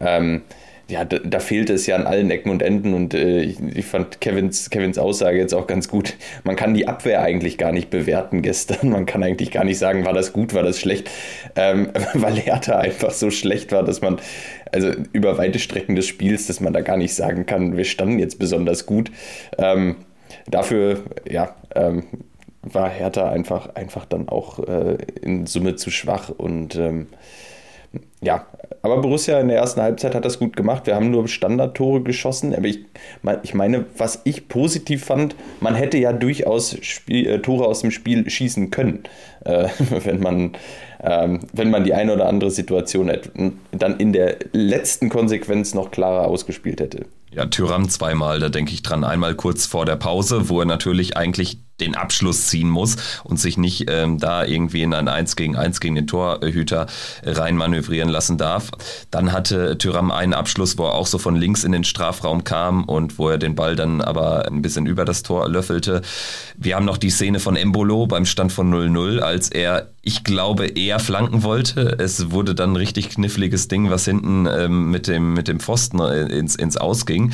Ähm, 0.00 0.42
ja, 0.88 1.04
da, 1.04 1.18
da 1.18 1.40
fehlte 1.40 1.72
es 1.72 1.86
ja 1.86 1.96
an 1.96 2.06
allen 2.06 2.30
Ecken 2.30 2.50
und 2.50 2.62
Enden 2.62 2.94
und 2.94 3.12
äh, 3.12 3.40
ich, 3.40 3.58
ich, 3.60 3.86
fand 3.86 4.20
Kevins, 4.20 4.70
Kevins 4.70 4.98
Aussage 4.98 5.38
jetzt 5.38 5.52
auch 5.52 5.66
ganz 5.66 5.88
gut. 5.88 6.14
Man 6.44 6.54
kann 6.54 6.74
die 6.74 6.86
Abwehr 6.86 7.22
eigentlich 7.22 7.58
gar 7.58 7.72
nicht 7.72 7.90
bewerten 7.90 8.40
gestern. 8.42 8.90
Man 8.90 9.04
kann 9.04 9.22
eigentlich 9.24 9.50
gar 9.50 9.64
nicht 9.64 9.78
sagen, 9.78 10.04
war 10.04 10.12
das 10.12 10.32
gut, 10.32 10.54
war 10.54 10.62
das 10.62 10.78
schlecht, 10.78 11.10
ähm, 11.56 11.88
weil 12.14 12.36
Hertha 12.36 12.78
einfach 12.78 13.10
so 13.10 13.30
schlecht 13.30 13.72
war, 13.72 13.82
dass 13.82 14.00
man, 14.00 14.20
also 14.70 14.92
über 15.12 15.38
weite 15.38 15.58
Strecken 15.58 15.96
des 15.96 16.06
Spiels, 16.06 16.46
dass 16.46 16.60
man 16.60 16.72
da 16.72 16.82
gar 16.82 16.96
nicht 16.96 17.14
sagen 17.14 17.46
kann, 17.46 17.76
wir 17.76 17.84
standen 17.84 18.20
jetzt 18.20 18.38
besonders 18.38 18.86
gut. 18.86 19.10
Ähm, 19.58 19.96
dafür, 20.46 21.02
ja, 21.28 21.56
ähm, 21.74 22.04
war 22.62 22.90
Hertha 22.90 23.28
einfach, 23.28 23.74
einfach 23.74 24.04
dann 24.04 24.28
auch 24.28 24.60
äh, 24.60 24.98
in 25.20 25.46
Summe 25.46 25.76
zu 25.76 25.90
schwach 25.90 26.30
und 26.30 26.76
ähm, 26.76 27.06
ja, 28.20 28.46
aber 28.82 28.98
Borussia 28.98 29.40
in 29.40 29.48
der 29.48 29.58
ersten 29.58 29.80
Halbzeit 29.80 30.14
hat 30.14 30.24
das 30.24 30.38
gut 30.38 30.56
gemacht. 30.56 30.86
Wir 30.86 30.94
haben 30.94 31.10
nur 31.10 31.26
Standardtore 31.26 32.02
geschossen. 32.02 32.54
Aber 32.54 32.66
ich, 32.66 32.84
ich 33.42 33.54
meine, 33.54 33.84
was 33.96 34.20
ich 34.24 34.48
positiv 34.48 35.04
fand, 35.04 35.34
man 35.60 35.74
hätte 35.74 35.98
ja 35.98 36.12
durchaus 36.12 36.76
Spiel, 36.82 37.26
äh, 37.26 37.38
Tore 37.40 37.66
aus 37.66 37.80
dem 37.80 37.90
Spiel 37.90 38.30
schießen 38.30 38.70
können, 38.70 39.04
äh, 39.44 39.68
wenn, 40.04 40.20
man, 40.20 40.52
ähm, 41.02 41.40
wenn 41.52 41.70
man 41.70 41.84
die 41.84 41.94
eine 41.94 42.14
oder 42.14 42.28
andere 42.28 42.50
Situation 42.50 43.10
dann 43.72 43.96
in 43.98 44.12
der 44.12 44.36
letzten 44.52 45.08
Konsequenz 45.08 45.74
noch 45.74 45.90
klarer 45.90 46.28
ausgespielt 46.28 46.80
hätte. 46.80 47.06
Ja, 47.32 47.46
Tyram 47.46 47.88
zweimal, 47.88 48.40
da 48.40 48.48
denke 48.48 48.72
ich 48.72 48.82
dran. 48.82 49.04
Einmal 49.04 49.34
kurz 49.34 49.66
vor 49.66 49.84
der 49.84 49.96
Pause, 49.96 50.48
wo 50.48 50.60
er 50.60 50.66
natürlich 50.66 51.16
eigentlich 51.16 51.58
den 51.80 51.94
Abschluss 51.94 52.46
ziehen 52.46 52.68
muss 52.70 52.96
und 53.24 53.38
sich 53.38 53.58
nicht 53.58 53.90
ähm, 53.90 54.18
da 54.18 54.44
irgendwie 54.44 54.82
in 54.82 54.94
ein 54.94 55.08
1 55.08 55.36
gegen 55.36 55.56
1 55.56 55.80
gegen 55.80 55.94
den 55.94 56.06
Torhüter 56.06 56.86
rein 57.24 57.56
manövrieren 57.56 58.08
lassen 58.08 58.38
darf. 58.38 58.70
Dann 59.10 59.32
hatte 59.32 59.78
Tyram 59.78 60.10
einen 60.10 60.34
Abschluss, 60.34 60.78
wo 60.78 60.84
er 60.84 60.94
auch 60.94 61.06
so 61.06 61.18
von 61.18 61.36
links 61.36 61.64
in 61.64 61.72
den 61.72 61.84
Strafraum 61.84 62.44
kam 62.44 62.84
und 62.84 63.18
wo 63.18 63.28
er 63.28 63.38
den 63.38 63.54
Ball 63.54 63.76
dann 63.76 64.00
aber 64.00 64.46
ein 64.46 64.62
bisschen 64.62 64.86
über 64.86 65.04
das 65.04 65.22
Tor 65.22 65.48
löffelte. 65.48 66.02
Wir 66.56 66.76
haben 66.76 66.84
noch 66.84 66.98
die 66.98 67.10
Szene 67.10 67.40
von 67.40 67.56
Embolo 67.56 68.06
beim 68.06 68.26
Stand 68.26 68.52
von 68.52 68.72
0-0, 68.72 69.20
als 69.20 69.50
er, 69.50 69.90
ich 70.02 70.24
glaube, 70.24 70.66
eher 70.66 70.98
flanken 70.98 71.42
wollte. 71.42 71.96
Es 71.98 72.30
wurde 72.30 72.54
dann 72.54 72.72
ein 72.72 72.76
richtig 72.76 73.10
kniffliges 73.10 73.68
Ding, 73.68 73.90
was 73.90 74.04
hinten 74.04 74.46
ähm, 74.46 74.90
mit, 74.90 75.06
dem, 75.08 75.34
mit 75.34 75.48
dem 75.48 75.60
Pfosten 75.60 76.00
äh, 76.00 76.26
ins, 76.26 76.56
ins 76.56 76.76
Ausging. 76.76 77.32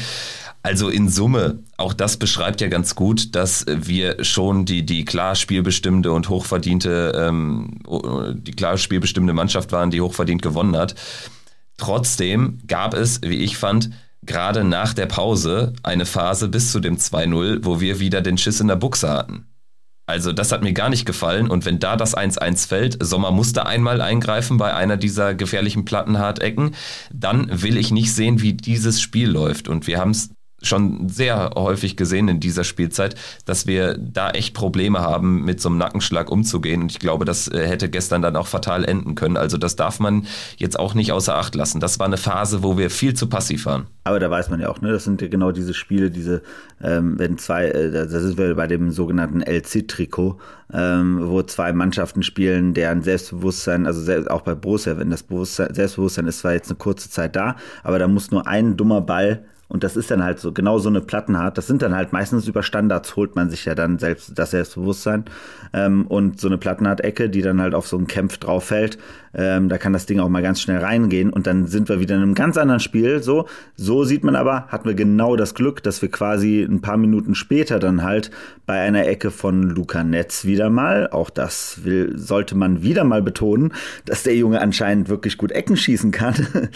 Also 0.64 0.88
in 0.88 1.09
Summe, 1.09 1.59
auch 1.76 1.92
das 1.92 2.16
beschreibt 2.16 2.61
ja 2.61 2.69
ganz 2.69 2.95
gut, 2.95 3.35
dass 3.35 3.66
wir 3.66 4.23
schon 4.23 4.64
die, 4.64 4.87
die 4.87 5.04
klar 5.04 5.35
spielbestimmte 5.35 6.12
und 6.12 6.28
hochverdiente, 6.28 7.12
ähm, 7.16 7.81
die 8.35 8.52
klar 8.52 8.78
spielbestimmte 8.78 9.33
Mannschaft 9.33 9.73
waren, 9.73 9.90
die 9.90 10.00
hochverdient 10.00 10.40
gewonnen 10.40 10.76
hat. 10.76 10.95
Trotzdem 11.78 12.59
gab 12.69 12.95
es, 12.95 13.21
wie 13.23 13.38
ich 13.38 13.57
fand, 13.57 13.90
gerade 14.25 14.62
nach 14.62 14.95
der 14.95 15.07
Pause 15.07 15.73
eine 15.83 16.07
Phase 16.07 16.49
bis 16.49 16.71
zu 16.71 16.78
dem 16.78 16.97
2-0, 16.97 17.61
wo 17.62 17.81
wir 17.81 17.99
wieder 17.99 18.21
den 18.21 18.38
Schiss 18.38 18.61
in 18.61 18.69
der 18.69 18.76
Buchse 18.76 19.11
hatten. 19.11 19.47
Also 20.07 20.33
das 20.33 20.52
hat 20.52 20.62
mir 20.62 20.73
gar 20.73 20.90
nicht 20.90 21.07
gefallen 21.07 21.49
und 21.49 21.64
wenn 21.64 21.78
da 21.78 21.97
das 21.97 22.16
1-1 22.16 22.69
fällt, 22.69 23.04
Sommer 23.04 23.31
musste 23.31 23.66
einmal 23.66 24.00
eingreifen 24.00 24.59
bei 24.59 24.75
einer 24.75 24.97
dieser 24.97 25.35
gefährlichen 25.35 25.85
Plattenhartecken, 25.85 26.75
dann 27.12 27.62
will 27.62 27.76
ich 27.76 27.90
nicht 27.90 28.12
sehen, 28.12 28.42
wie 28.42 28.52
dieses 28.52 29.00
Spiel 29.00 29.28
läuft 29.28 29.69
und 29.69 29.87
wir 29.87 29.99
haben 29.99 30.11
es 30.11 30.31
schon 30.66 31.09
sehr 31.09 31.52
häufig 31.54 31.97
gesehen 31.97 32.28
in 32.28 32.40
dieser 32.40 32.64
Spielzeit, 32.64 33.14
dass 33.45 33.66
wir 33.66 33.97
da 33.99 34.31
echt 34.31 34.54
Probleme 34.54 35.00
haben, 35.00 35.45
mit 35.45 35.61
so 35.61 35.69
einem 35.69 35.78
Nackenschlag 35.78 36.31
umzugehen. 36.31 36.83
Und 36.83 36.92
ich 36.92 36.99
glaube, 36.99 37.25
das 37.25 37.49
äh, 37.49 37.66
hätte 37.66 37.88
gestern 37.88 38.23
dann 38.23 38.37
auch 38.37 38.47
fatal 38.47 38.85
enden 38.85 39.14
können. 39.14 39.37
Also 39.37 39.59
das 39.59 39.76
darf 39.76 40.00
man 40.00 40.26
jetzt 40.57 40.78
auch 40.78 40.95
nicht 40.95 41.12
außer 41.12 41.37
Acht 41.37 41.54
lassen. 41.54 41.81
Das 41.81 41.99
war 41.99 42.07
eine 42.07 42.16
Phase, 42.16 42.62
wo 42.62 42.78
wir 42.78 42.90
viel 42.90 43.14
zu 43.14 43.28
passiv 43.28 43.66
waren. 43.66 43.87
Aber 44.04 44.19
da 44.19 44.31
weiß 44.31 44.50
man 44.50 44.61
ja 44.61 44.69
auch, 44.69 44.81
ne, 44.81 44.90
das 44.90 45.04
sind 45.04 45.23
ja 45.23 45.28
genau 45.28 45.52
diese 45.52 45.75
Spiele, 45.75 46.11
diese, 46.11 46.42
ähm, 46.83 47.19
wenn 47.19 47.38
zwei, 47.38 47.66
äh, 47.69 47.90
da 47.90 48.07
sind 48.09 48.37
wir 48.37 48.54
bei 48.57 48.66
dem 48.66 48.90
sogenannten 48.90 49.42
LC-Trikot, 49.42 50.38
ähm, 50.73 51.21
wo 51.23 51.42
zwei 51.42 51.73
Mannschaften 51.73 52.23
spielen, 52.23 52.75
deren 52.75 53.02
Selbstbewusstsein, 53.02 53.87
also 53.87 54.00
selbst, 54.00 54.31
auch 54.31 54.42
bei 54.42 54.54
Borussia, 54.54 54.99
wenn 54.99 55.11
das 55.11 55.23
Bewusstsein, 55.23 55.73
Selbstbewusstsein 55.73 56.26
ist 56.26 56.40
zwar 56.40 56.54
jetzt 56.54 56.69
eine 56.69 56.78
kurze 56.78 57.11
Zeit 57.11 57.37
da, 57.37 57.57
aber 57.85 57.99
da 57.99 58.09
muss 58.09 58.31
nur 58.31 58.47
ein 58.47 58.76
dummer 58.76 59.00
Ball 59.00 59.45
und 59.72 59.84
das 59.84 59.96
ist 59.96 60.10
dann 60.10 60.22
halt 60.22 60.38
so, 60.38 60.52
genau 60.52 60.78
so 60.78 60.90
eine 60.90 61.00
Plattenhart. 61.00 61.56
Das 61.56 61.66
sind 61.66 61.80
dann 61.80 61.94
halt 61.94 62.12
meistens 62.12 62.46
über 62.46 62.62
Standards, 62.62 63.16
holt 63.16 63.36
man 63.36 63.48
sich 63.48 63.64
ja 63.64 63.74
dann 63.74 63.98
selbst 63.98 64.38
das 64.38 64.50
Selbstbewusstsein. 64.50 65.24
Ähm, 65.72 66.06
und 66.08 66.38
so 66.38 66.48
eine 66.48 66.58
Plattenhart-Ecke, 66.58 67.30
die 67.30 67.40
dann 67.40 67.58
halt 67.58 67.74
auf 67.74 67.88
so 67.88 67.96
einen 67.96 68.06
Kämpf 68.06 68.36
drauf 68.36 68.64
fällt, 68.64 68.98
ähm, 69.32 69.70
da 69.70 69.78
kann 69.78 69.94
das 69.94 70.04
Ding 70.04 70.20
auch 70.20 70.28
mal 70.28 70.42
ganz 70.42 70.60
schnell 70.60 70.76
reingehen. 70.76 71.30
Und 71.30 71.46
dann 71.46 71.68
sind 71.68 71.88
wir 71.88 72.00
wieder 72.00 72.16
in 72.16 72.20
einem 72.20 72.34
ganz 72.34 72.58
anderen 72.58 72.80
Spiel. 72.80 73.22
So, 73.22 73.48
so 73.74 74.04
sieht 74.04 74.24
man 74.24 74.36
aber, 74.36 74.66
hatten 74.66 74.86
wir 74.86 74.94
genau 74.94 75.36
das 75.36 75.54
Glück, 75.54 75.82
dass 75.82 76.02
wir 76.02 76.10
quasi 76.10 76.60
ein 76.62 76.82
paar 76.82 76.98
Minuten 76.98 77.34
später 77.34 77.78
dann 77.78 78.02
halt 78.02 78.30
bei 78.66 78.78
einer 78.78 79.06
Ecke 79.06 79.30
von 79.30 79.62
Luca 79.62 80.04
Netz 80.04 80.44
wieder 80.44 80.68
mal, 80.68 81.08
auch 81.08 81.30
das 81.30 81.82
will, 81.82 82.18
sollte 82.18 82.56
man 82.56 82.82
wieder 82.82 83.04
mal 83.04 83.22
betonen, 83.22 83.72
dass 84.04 84.22
der 84.22 84.36
Junge 84.36 84.60
anscheinend 84.60 85.08
wirklich 85.08 85.38
gut 85.38 85.50
Ecken 85.50 85.78
schießen 85.78 86.10
kann. 86.10 86.34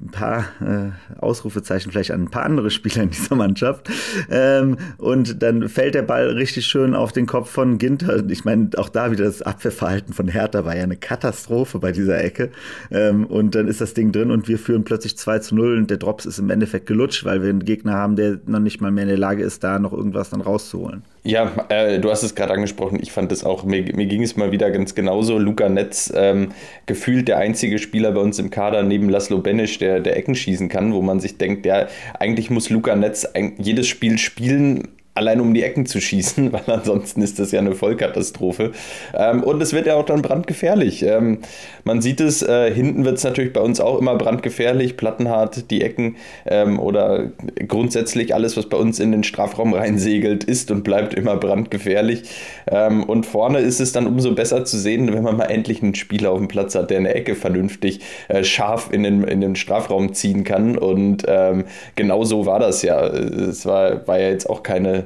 ein 0.00 0.10
paar 0.10 0.44
äh, 0.60 1.18
Ausrufezeichen 1.20 1.90
vielleicht 1.90 2.10
an 2.10 2.24
ein 2.24 2.30
paar 2.30 2.44
andere 2.44 2.70
Spieler 2.70 3.02
in 3.02 3.10
dieser 3.10 3.34
Mannschaft. 3.34 3.88
Ähm, 4.30 4.76
und 4.98 5.42
dann 5.42 5.68
fällt 5.68 5.94
der 5.94 6.02
Ball 6.02 6.28
richtig 6.28 6.66
schön 6.66 6.94
auf 6.94 7.12
den 7.12 7.26
Kopf 7.26 7.50
von 7.50 7.78
Ginter. 7.78 8.22
Ich 8.28 8.44
meine, 8.44 8.70
auch 8.76 8.88
da 8.88 9.10
wieder 9.10 9.24
das 9.24 9.42
Abwehrverhalten 9.42 10.12
von 10.12 10.28
Hertha 10.28 10.64
war 10.64 10.76
ja 10.76 10.82
eine 10.82 10.96
Katastrophe 10.96 11.78
bei 11.78 11.92
dieser 11.92 12.22
Ecke. 12.22 12.50
Ähm, 12.90 13.26
und 13.26 13.54
dann 13.54 13.68
ist 13.68 13.80
das 13.80 13.94
Ding 13.94 14.12
drin 14.12 14.30
und 14.30 14.48
wir 14.48 14.58
führen 14.58 14.84
plötzlich 14.84 15.16
2 15.16 15.38
zu 15.40 15.54
0 15.54 15.78
und 15.78 15.90
der 15.90 15.98
Drops 15.98 16.26
ist 16.26 16.38
im 16.38 16.50
Endeffekt 16.50 16.86
gelutscht, 16.86 17.24
weil 17.24 17.42
wir 17.42 17.50
einen 17.50 17.64
Gegner 17.64 17.94
haben, 17.94 18.16
der 18.16 18.38
noch 18.46 18.60
nicht 18.60 18.80
mal 18.80 18.90
mehr 18.90 19.04
in 19.04 19.08
der 19.08 19.18
Lage 19.18 19.42
ist, 19.42 19.64
da 19.64 19.78
noch 19.78 19.92
irgendwas 19.92 20.30
dann 20.30 20.40
rauszuholen. 20.40 21.02
Ja, 21.26 21.52
äh, 21.70 21.98
du 21.98 22.08
hast 22.12 22.22
es 22.22 22.36
gerade 22.36 22.52
angesprochen. 22.52 23.00
Ich 23.02 23.10
fand 23.10 23.32
es 23.32 23.42
auch, 23.42 23.64
mir, 23.64 23.82
mir, 23.96 24.06
ging 24.06 24.22
es 24.22 24.36
mal 24.36 24.52
wieder 24.52 24.70
ganz 24.70 24.94
genauso. 24.94 25.38
Luca 25.38 25.68
Netz, 25.68 26.12
ähm, 26.14 26.52
gefühlt 26.86 27.26
der 27.26 27.38
einzige 27.38 27.80
Spieler 27.80 28.12
bei 28.12 28.20
uns 28.20 28.38
im 28.38 28.50
Kader 28.50 28.84
neben 28.84 29.08
Laszlo 29.08 29.38
Benisch, 29.38 29.78
der, 29.78 29.98
der 29.98 30.16
Ecken 30.16 30.36
schießen 30.36 30.68
kann, 30.68 30.94
wo 30.94 31.02
man 31.02 31.18
sich 31.18 31.36
denkt, 31.36 31.66
ja, 31.66 31.88
eigentlich 32.20 32.48
muss 32.50 32.70
Luca 32.70 32.94
Netz 32.94 33.26
jedes 33.58 33.88
Spiel 33.88 34.18
spielen, 34.18 34.86
allein 35.16 35.40
um 35.40 35.54
die 35.54 35.62
Ecken 35.62 35.86
zu 35.86 36.00
schießen, 36.00 36.52
weil 36.52 36.62
ansonsten 36.66 37.22
ist 37.22 37.38
das 37.38 37.52
ja 37.52 37.60
eine 37.60 37.74
Vollkatastrophe. 37.74 38.72
Ähm, 39.14 39.42
und 39.42 39.62
es 39.62 39.72
wird 39.72 39.86
ja 39.86 39.94
auch 39.94 40.04
dann 40.04 40.22
brandgefährlich. 40.22 41.02
Ähm, 41.02 41.38
man 41.84 42.00
sieht 42.02 42.20
es, 42.20 42.42
äh, 42.42 42.72
hinten 42.72 43.04
wird 43.04 43.18
es 43.18 43.24
natürlich 43.24 43.52
bei 43.52 43.60
uns 43.60 43.80
auch 43.80 43.98
immer 43.98 44.16
brandgefährlich, 44.16 44.96
plattenhart, 44.96 45.70
die 45.70 45.82
Ecken 45.82 46.16
ähm, 46.44 46.78
oder 46.78 47.30
grundsätzlich 47.66 48.34
alles, 48.34 48.56
was 48.56 48.68
bei 48.68 48.76
uns 48.76 49.00
in 49.00 49.12
den 49.12 49.24
Strafraum 49.24 49.72
reinsegelt, 49.72 50.44
ist 50.44 50.70
und 50.70 50.84
bleibt 50.84 51.14
immer 51.14 51.36
brandgefährlich. 51.36 52.24
Ähm, 52.66 53.04
und 53.04 53.24
vorne 53.24 53.60
ist 53.60 53.80
es 53.80 53.92
dann 53.92 54.06
umso 54.06 54.34
besser 54.34 54.64
zu 54.64 54.76
sehen, 54.78 55.12
wenn 55.12 55.22
man 55.22 55.36
mal 55.36 55.46
endlich 55.46 55.82
einen 55.82 55.94
Spieler 55.94 56.32
auf 56.32 56.38
dem 56.38 56.48
Platz 56.48 56.74
hat, 56.74 56.90
der 56.90 56.98
eine 56.98 57.14
Ecke 57.14 57.34
vernünftig 57.34 58.00
äh, 58.28 58.44
scharf 58.44 58.90
in 58.92 59.02
den, 59.02 59.24
in 59.24 59.40
den 59.40 59.56
Strafraum 59.56 60.12
ziehen 60.12 60.44
kann. 60.44 60.76
Und 60.76 61.24
ähm, 61.26 61.64
genau 61.94 62.24
so 62.24 62.44
war 62.44 62.60
das 62.60 62.82
ja. 62.82 63.06
Es 63.06 63.64
war, 63.64 64.06
war 64.06 64.18
ja 64.18 64.28
jetzt 64.28 64.50
auch 64.50 64.62
keine 64.62 65.05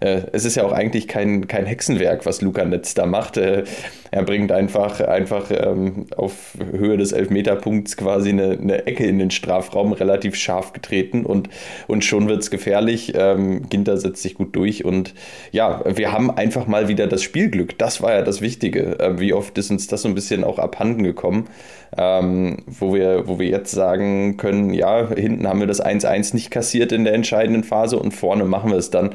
äh, 0.00 0.22
es 0.32 0.44
ist 0.44 0.56
ja 0.56 0.64
auch 0.64 0.72
eigentlich 0.72 1.08
kein, 1.08 1.48
kein 1.48 1.66
Hexenwerk, 1.66 2.26
was 2.26 2.40
Luca 2.40 2.64
Netz 2.64 2.94
da 2.94 3.06
macht. 3.06 3.36
Äh, 3.36 3.64
er 4.10 4.22
bringt 4.22 4.52
einfach, 4.52 5.00
einfach 5.00 5.50
ähm, 5.50 6.06
auf 6.16 6.56
Höhe 6.72 6.96
des 6.96 7.12
Elfmeterpunkts 7.12 7.96
quasi 7.96 8.30
eine, 8.30 8.52
eine, 8.52 8.86
Ecke 8.86 9.04
in 9.04 9.18
den 9.18 9.30
Strafraum, 9.30 9.92
relativ 9.92 10.34
scharf 10.34 10.72
getreten 10.72 11.26
und, 11.26 11.48
und 11.86 12.04
schon 12.04 12.28
wird 12.28 12.42
es 12.42 12.50
gefährlich. 12.50 13.12
Ähm, 13.14 13.68
Ginter 13.68 13.96
setzt 13.98 14.22
sich 14.22 14.34
gut 14.34 14.56
durch 14.56 14.84
und 14.84 15.14
ja, 15.52 15.82
wir 15.84 16.12
haben 16.12 16.30
einfach 16.30 16.66
mal 16.66 16.88
wieder 16.88 17.06
das 17.06 17.22
Spielglück. 17.22 17.76
Das 17.78 18.00
war 18.00 18.12
ja 18.12 18.22
das 18.22 18.40
Wichtige. 18.40 18.98
Äh, 18.98 19.20
wie 19.20 19.32
oft 19.32 19.58
ist 19.58 19.70
uns 19.70 19.86
das 19.88 20.02
so 20.02 20.08
ein 20.08 20.14
bisschen 20.14 20.44
auch 20.44 20.58
abhanden 20.58 21.02
gekommen, 21.02 21.48
ähm, 21.96 22.58
wo, 22.66 22.94
wir, 22.94 23.28
wo 23.28 23.38
wir 23.38 23.48
jetzt 23.48 23.72
sagen 23.72 24.36
können, 24.36 24.72
ja, 24.72 25.08
hinten 25.08 25.46
haben 25.46 25.60
wir 25.60 25.66
das 25.66 25.84
1-1 25.84 26.34
nicht 26.34 26.50
kassiert 26.50 26.92
in 26.92 27.04
der 27.04 27.14
entscheidenden 27.14 27.64
Phase 27.64 27.98
und 27.98 28.12
vorne 28.12 28.44
machen 28.44 28.70
wir 28.70 28.78
es 28.78 28.90
dann. 28.90 29.14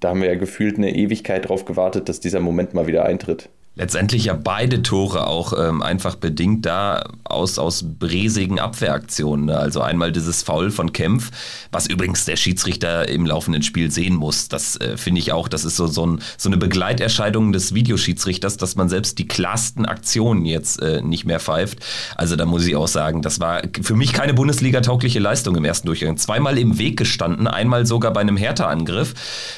Da 0.00 0.10
haben 0.10 0.22
wir 0.22 0.23
ja 0.24 0.34
gefühlt 0.34 0.78
eine 0.78 0.94
Ewigkeit 0.94 1.48
drauf 1.48 1.64
gewartet, 1.64 2.08
dass 2.08 2.20
dieser 2.20 2.40
Moment 2.40 2.74
mal 2.74 2.86
wieder 2.86 3.04
eintritt 3.04 3.48
letztendlich 3.76 4.26
ja 4.26 4.34
beide 4.34 4.82
Tore 4.82 5.26
auch 5.26 5.52
ähm, 5.58 5.82
einfach 5.82 6.14
bedingt 6.14 6.64
da 6.64 7.04
aus, 7.24 7.58
aus 7.58 7.84
bräsigen 7.98 8.60
Abwehraktionen. 8.60 9.46
Ne? 9.46 9.56
Also 9.56 9.80
einmal 9.80 10.12
dieses 10.12 10.42
Foul 10.42 10.70
von 10.70 10.92
Kempf, 10.92 11.30
was 11.72 11.86
übrigens 11.86 12.24
der 12.24 12.36
Schiedsrichter 12.36 13.08
im 13.08 13.26
laufenden 13.26 13.62
Spiel 13.62 13.90
sehen 13.90 14.14
muss. 14.14 14.48
Das 14.48 14.76
äh, 14.76 14.96
finde 14.96 15.20
ich 15.20 15.32
auch, 15.32 15.48
das 15.48 15.64
ist 15.64 15.76
so, 15.76 15.86
so, 15.86 16.06
ein, 16.06 16.20
so 16.36 16.48
eine 16.48 16.56
Begleiterscheinung 16.56 17.52
des 17.52 17.74
Videoschiedsrichters, 17.74 18.56
dass 18.56 18.76
man 18.76 18.88
selbst 18.88 19.18
die 19.18 19.26
klarsten 19.26 19.86
Aktionen 19.86 20.44
jetzt 20.44 20.80
äh, 20.80 21.02
nicht 21.02 21.24
mehr 21.24 21.40
pfeift. 21.40 21.78
Also 22.16 22.36
da 22.36 22.44
muss 22.44 22.66
ich 22.66 22.76
auch 22.76 22.88
sagen, 22.88 23.22
das 23.22 23.40
war 23.40 23.62
für 23.82 23.96
mich 23.96 24.12
keine 24.12 24.34
Bundesliga-taugliche 24.34 25.18
Leistung 25.18 25.56
im 25.56 25.64
ersten 25.64 25.88
Durchgang. 25.88 26.16
Zweimal 26.16 26.58
im 26.58 26.78
Weg 26.78 26.96
gestanden, 26.96 27.48
einmal 27.48 27.86
sogar 27.86 28.12
bei 28.12 28.20
einem 28.20 28.36
Hertha-Angriff, 28.36 29.14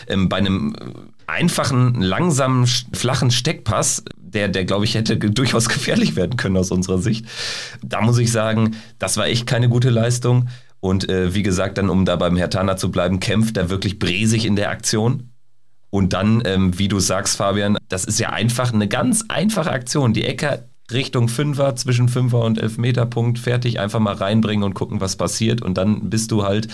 ähm, 0.08 0.30
bei 0.30 0.38
einem 0.38 0.74
einfachen, 1.26 2.00
langsamen, 2.00 2.66
flachen 2.66 3.30
Steckpass, 3.30 4.04
der, 4.16 4.48
der 4.48 4.64
glaube 4.64 4.84
ich, 4.84 4.94
hätte 4.94 5.16
durchaus 5.16 5.68
gefährlich 5.68 6.16
werden 6.16 6.36
können 6.36 6.56
aus 6.56 6.70
unserer 6.70 6.98
Sicht. 6.98 7.26
Da 7.82 8.00
muss 8.00 8.18
ich 8.18 8.30
sagen, 8.32 8.76
das 8.98 9.16
war 9.16 9.26
echt 9.26 9.46
keine 9.46 9.68
gute 9.68 9.90
Leistung. 9.90 10.48
Und 10.80 11.08
äh, 11.08 11.34
wie 11.34 11.42
gesagt, 11.42 11.78
dann, 11.78 11.90
um 11.90 12.04
da 12.04 12.16
beim 12.16 12.36
Hertana 12.36 12.76
zu 12.76 12.90
bleiben, 12.90 13.18
kämpft 13.18 13.56
er 13.56 13.70
wirklich 13.70 13.98
bresig 13.98 14.44
in 14.44 14.56
der 14.56 14.70
Aktion. 14.70 15.30
Und 15.90 16.12
dann, 16.12 16.42
ähm, 16.44 16.78
wie 16.78 16.88
du 16.88 17.00
sagst, 17.00 17.36
Fabian, 17.36 17.78
das 17.88 18.04
ist 18.04 18.20
ja 18.20 18.30
einfach 18.30 18.72
eine 18.72 18.86
ganz 18.86 19.24
einfache 19.28 19.70
Aktion. 19.70 20.12
Die 20.12 20.24
Ecke 20.24 20.68
Richtung 20.92 21.28
Fünfer, 21.28 21.74
zwischen 21.74 22.08
Fünfer 22.08 22.44
und 22.44 22.58
Elfmeterpunkt, 22.58 23.38
fertig, 23.38 23.80
einfach 23.80 23.98
mal 23.98 24.14
reinbringen 24.14 24.64
und 24.64 24.74
gucken, 24.74 25.00
was 25.00 25.16
passiert. 25.16 25.62
Und 25.62 25.76
dann 25.78 26.10
bist 26.10 26.30
du 26.30 26.44
halt 26.44 26.68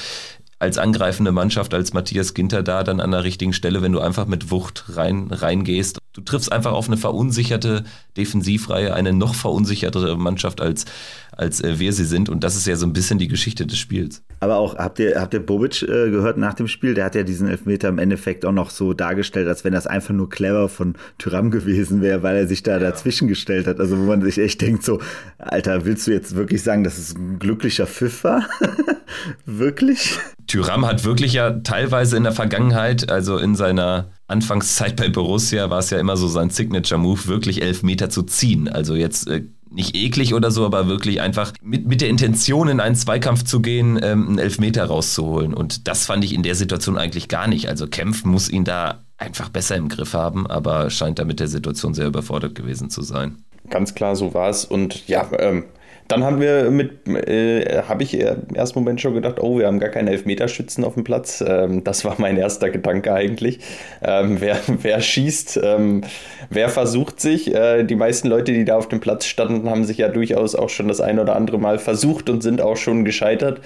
als 0.62 0.78
angreifende 0.78 1.32
Mannschaft, 1.32 1.74
als 1.74 1.92
Matthias 1.92 2.34
Ginter 2.34 2.62
da 2.62 2.84
dann 2.84 3.00
an 3.00 3.10
der 3.10 3.24
richtigen 3.24 3.52
Stelle, 3.52 3.82
wenn 3.82 3.90
du 3.90 3.98
einfach 3.98 4.26
mit 4.26 4.52
Wucht 4.52 4.84
rein, 4.90 5.26
reingehst. 5.28 5.98
Du 6.12 6.20
triffst 6.20 6.52
einfach 6.52 6.70
auf 6.70 6.86
eine 6.86 6.96
verunsicherte 6.96 7.82
Defensivreihe, 8.16 8.94
eine 8.94 9.12
noch 9.12 9.34
verunsichertere 9.34 10.16
Mannschaft 10.16 10.60
als, 10.60 10.84
als 11.32 11.60
äh, 11.60 11.80
wir 11.80 11.92
sie 11.92 12.04
sind. 12.04 12.28
Und 12.28 12.44
das 12.44 12.54
ist 12.54 12.68
ja 12.68 12.76
so 12.76 12.86
ein 12.86 12.92
bisschen 12.92 13.18
die 13.18 13.26
Geschichte 13.26 13.66
des 13.66 13.76
Spiels. 13.76 14.22
Aber 14.42 14.56
auch, 14.56 14.74
habt 14.74 14.98
ihr, 14.98 15.20
habt 15.20 15.34
ihr 15.34 15.46
Bobic 15.46 15.82
äh, 15.82 16.10
gehört 16.10 16.36
nach 16.36 16.54
dem 16.54 16.66
Spiel? 16.66 16.94
Der 16.94 17.04
hat 17.04 17.14
ja 17.14 17.22
diesen 17.22 17.46
Elfmeter 17.46 17.88
im 17.88 18.00
Endeffekt 18.00 18.44
auch 18.44 18.50
noch 18.50 18.70
so 18.70 18.92
dargestellt, 18.92 19.46
als 19.46 19.62
wenn 19.62 19.72
das 19.72 19.86
einfach 19.86 20.12
nur 20.12 20.28
clever 20.28 20.68
von 20.68 20.96
Tyram 21.16 21.52
gewesen 21.52 22.02
wäre, 22.02 22.24
weil 22.24 22.34
er 22.34 22.48
sich 22.48 22.64
da 22.64 22.72
ja. 22.72 22.78
dazwischen 22.80 23.28
gestellt 23.28 23.68
hat. 23.68 23.78
Also 23.78 23.96
wo 23.96 24.02
man 24.02 24.20
sich 24.20 24.38
echt 24.38 24.60
denkt 24.60 24.82
so, 24.82 25.00
Alter, 25.38 25.84
willst 25.84 26.08
du 26.08 26.10
jetzt 26.10 26.34
wirklich 26.34 26.60
sagen, 26.64 26.82
dass 26.82 26.98
es 26.98 27.14
ein 27.14 27.38
glücklicher 27.38 27.86
Pfiff 27.86 28.24
war? 28.24 28.48
wirklich? 29.46 30.18
Tyram 30.48 30.86
hat 30.86 31.04
wirklich 31.04 31.34
ja 31.34 31.52
teilweise 31.60 32.16
in 32.16 32.24
der 32.24 32.32
Vergangenheit, 32.32 33.12
also 33.12 33.38
in 33.38 33.54
seiner 33.54 34.10
Anfangszeit 34.26 34.96
bei 34.96 35.08
Borussia, 35.08 35.70
war 35.70 35.78
es 35.78 35.90
ja 35.90 36.00
immer 36.00 36.16
so 36.16 36.26
sein 36.26 36.50
Signature-Move, 36.50 37.28
wirklich 37.28 37.62
elf 37.62 37.84
Meter 37.84 38.10
zu 38.10 38.24
ziehen. 38.24 38.68
Also 38.68 38.96
jetzt 38.96 39.28
äh, 39.28 39.44
nicht 39.74 39.96
eklig 39.96 40.34
oder 40.34 40.50
so, 40.50 40.64
aber 40.64 40.86
wirklich 40.86 41.20
einfach 41.20 41.52
mit, 41.62 41.86
mit 41.86 42.00
der 42.00 42.08
Intention 42.08 42.68
in 42.68 42.80
einen 42.80 42.94
Zweikampf 42.94 43.44
zu 43.44 43.60
gehen, 43.60 43.98
ähm, 44.02 44.28
einen 44.28 44.38
Elfmeter 44.38 44.84
rauszuholen. 44.84 45.54
Und 45.54 45.88
das 45.88 46.06
fand 46.06 46.24
ich 46.24 46.34
in 46.34 46.42
der 46.42 46.54
Situation 46.54 46.98
eigentlich 46.98 47.28
gar 47.28 47.48
nicht. 47.48 47.68
Also 47.68 47.86
Kempf 47.86 48.24
muss 48.24 48.48
ihn 48.48 48.64
da 48.64 49.00
einfach 49.18 49.48
besser 49.48 49.76
im 49.76 49.88
Griff 49.88 50.14
haben, 50.14 50.46
aber 50.46 50.90
scheint 50.90 51.18
da 51.18 51.24
mit 51.24 51.40
der 51.40 51.48
Situation 51.48 51.94
sehr 51.94 52.06
überfordert 52.06 52.54
gewesen 52.54 52.90
zu 52.90 53.02
sein. 53.02 53.36
Ganz 53.70 53.94
klar, 53.94 54.16
so 54.16 54.34
war 54.34 54.50
es. 54.50 54.64
Und 54.64 55.06
ja, 55.08 55.28
ähm, 55.38 55.64
dann 56.08 56.24
haben 56.24 56.40
wir 56.40 56.70
mit, 56.70 57.08
äh, 57.08 57.82
habe 57.88 58.02
ich 58.02 58.18
im 58.18 58.54
ersten 58.54 58.78
Moment 58.78 59.00
schon 59.00 59.14
gedacht, 59.14 59.40
oh, 59.40 59.58
wir 59.58 59.66
haben 59.66 59.80
gar 59.80 59.88
keine 59.88 60.10
Elfmeterschützen 60.10 60.84
auf 60.84 60.94
dem 60.94 61.04
Platz. 61.04 61.42
Ähm, 61.46 61.84
das 61.84 62.04
war 62.04 62.16
mein 62.18 62.36
erster 62.36 62.70
Gedanke 62.70 63.12
eigentlich. 63.12 63.60
Ähm, 64.02 64.40
wer, 64.40 64.58
wer 64.66 65.00
schießt, 65.00 65.60
ähm, 65.62 66.02
wer 66.50 66.68
versucht 66.68 67.20
sich? 67.20 67.54
Äh, 67.54 67.84
die 67.84 67.96
meisten 67.96 68.28
Leute, 68.28 68.52
die 68.52 68.64
da 68.64 68.76
auf 68.76 68.88
dem 68.88 69.00
Platz 69.00 69.26
standen, 69.26 69.70
haben 69.70 69.84
sich 69.84 69.98
ja 69.98 70.08
durchaus 70.08 70.54
auch 70.54 70.68
schon 70.68 70.88
das 70.88 71.00
ein 71.00 71.18
oder 71.18 71.36
andere 71.36 71.58
Mal 71.58 71.78
versucht 71.78 72.28
und 72.28 72.42
sind 72.42 72.60
auch 72.60 72.76
schon 72.76 73.04
gescheitert. 73.04 73.60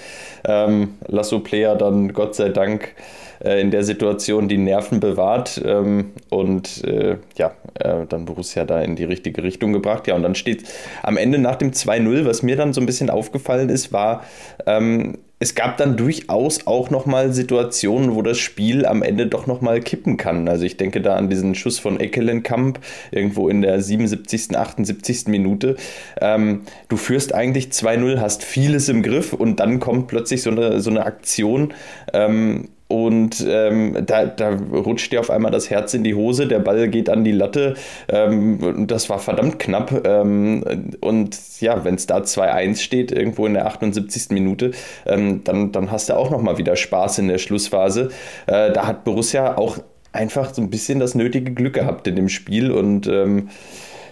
Ähm, 0.47 0.95
Lasso 1.07 1.41
Player 1.41 1.75
dann 1.75 2.13
Gott 2.13 2.35
sei 2.35 2.51
Dank 2.51 2.95
äh, 3.43 3.61
in 3.61 3.71
der 3.71 3.85
Situation 3.85 4.49
die 4.49 4.59
Nerven 4.59 5.01
bewahrt 5.01 5.61
ähm, 5.65 6.13
und 6.31 6.85
äh, 6.85 7.17
ja, 7.37 7.53
äh, 7.75 8.07
dann 8.09 8.25
Borussia 8.25 8.65
da 8.65 8.81
in 8.81 8.97
die 8.97 9.05
richtige 9.05 9.43
Richtung 9.43 9.73
gebracht. 9.73 10.07
Ja, 10.07 10.15
und 10.15 10.23
dann 10.23 10.35
steht 10.35 10.65
am 11.03 11.17
Ende 11.17 11.39
nach 11.39 11.57
dem 11.57 11.73
2-0, 11.73 12.25
was 12.25 12.43
mir 12.43 12.57
dann 12.57 12.73
so 12.73 12.81
ein 12.81 12.87
bisschen 12.87 13.11
aufgefallen 13.11 13.69
ist, 13.69 13.93
war, 13.93 14.25
ähm, 14.67 15.19
es 15.39 15.55
gab 15.55 15.77
dann 15.77 15.99
durchaus 15.99 16.67
auch 16.67 16.89
nochmal 16.89 17.33
Situationen, 17.33 18.15
wo 18.15 18.23
das 18.23 18.39
Spiel 18.39 18.87
am 18.87 19.03
Ende 19.03 19.27
doch 19.27 19.47
nochmal 19.47 19.81
kippen 19.81 20.17
kann. 20.17 20.49
Also 20.49 20.65
ich 20.65 20.79
denke 20.79 21.03
da 21.03 21.15
an 21.17 21.29
diesen 21.29 21.55
Schuss 21.55 21.79
von 21.79 22.01
Eckelenkamp 22.01 22.81
irgendwo 23.11 23.51
in 23.51 23.61
der 23.61 23.83
77., 23.83 24.57
78. 24.57 25.27
Minute. 25.27 25.77
Ähm, 26.23 26.63
du 26.89 26.97
führst 26.97 27.35
eigentlich 27.35 27.67
2-0, 27.67 28.19
hast 28.19 28.45
vieles 28.45 28.89
im 28.89 29.03
Griff 29.03 29.35
und 29.35 29.61
dann 29.61 29.79
kommt 29.79 30.07
plötzlich 30.09 30.41
so 30.41 30.51
eine, 30.51 30.81
so 30.81 30.89
eine 30.89 31.05
Aktion, 31.05 31.75
ähm, 32.15 32.69
und 32.89 33.45
ähm, 33.49 33.97
da, 34.07 34.27
da 34.27 34.51
rutscht 34.51 35.13
dir 35.13 35.21
auf 35.21 35.31
einmal 35.31 35.51
das 35.51 35.71
Herz 35.71 35.93
in 35.95 36.05
die 36.05 36.15
Hose, 36.15 36.47
der 36.47 36.61
Ball 36.61 36.89
geht 36.89 37.11
an 37.11 37.25
die 37.25 37.33
Latte. 37.33 37.75
Ähm, 38.09 38.87
das 38.87 39.11
war 39.11 39.19
verdammt 39.19 39.59
knapp. 39.59 40.07
Ähm, 40.07 40.63
und 41.01 41.37
ja, 41.61 41.85
wenn 41.85 41.97
es 41.97 42.07
da 42.07 42.19
2-1 42.19 42.81
steht, 42.81 43.11
irgendwo 43.11 43.47
in 43.47 43.55
der 43.55 43.67
78. 43.67 44.31
Minute, 44.31 44.71
ähm, 45.05 45.43
dann, 45.43 45.73
dann 45.73 45.91
hast 45.91 46.09
du 46.09 46.17
auch 46.17 46.31
nochmal 46.31 46.59
wieder 46.59 46.77
Spaß 46.77 47.19
in 47.19 47.29
der 47.29 47.39
Schlussphase. 47.39 48.11
Äh, 48.47 48.73
da 48.73 48.87
hat 48.87 49.03
Borussia 49.03 49.57
auch 49.57 49.79
einfach 50.13 50.55
so 50.55 50.63
ein 50.63 50.71
bisschen 50.71 51.01
das 51.01 51.15
nötige 51.15 51.53
Glück 51.53 51.75
gehabt 51.75 52.07
in 52.07 52.15
dem 52.15 52.29
Spiel 52.29 52.71
und 52.71 53.09
ähm, 53.09 53.49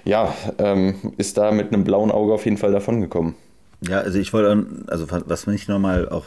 ja, 0.04 0.35
ähm, 0.59 0.97
ist 1.16 1.38
da 1.38 1.52
mit 1.52 1.73
einem 1.73 1.85
blauen 1.85 2.11
Auge 2.11 2.35
auf 2.35 2.45
jeden 2.45 2.59
Fall 2.59 2.73
davongekommen. 2.73 3.35
Ja, 3.88 4.00
also 4.00 4.19
ich 4.19 4.33
wollte, 4.33 4.66
also 4.88 5.07
was 5.09 5.47
mich 5.47 5.69
nochmal 5.69 6.09
auch 6.09 6.25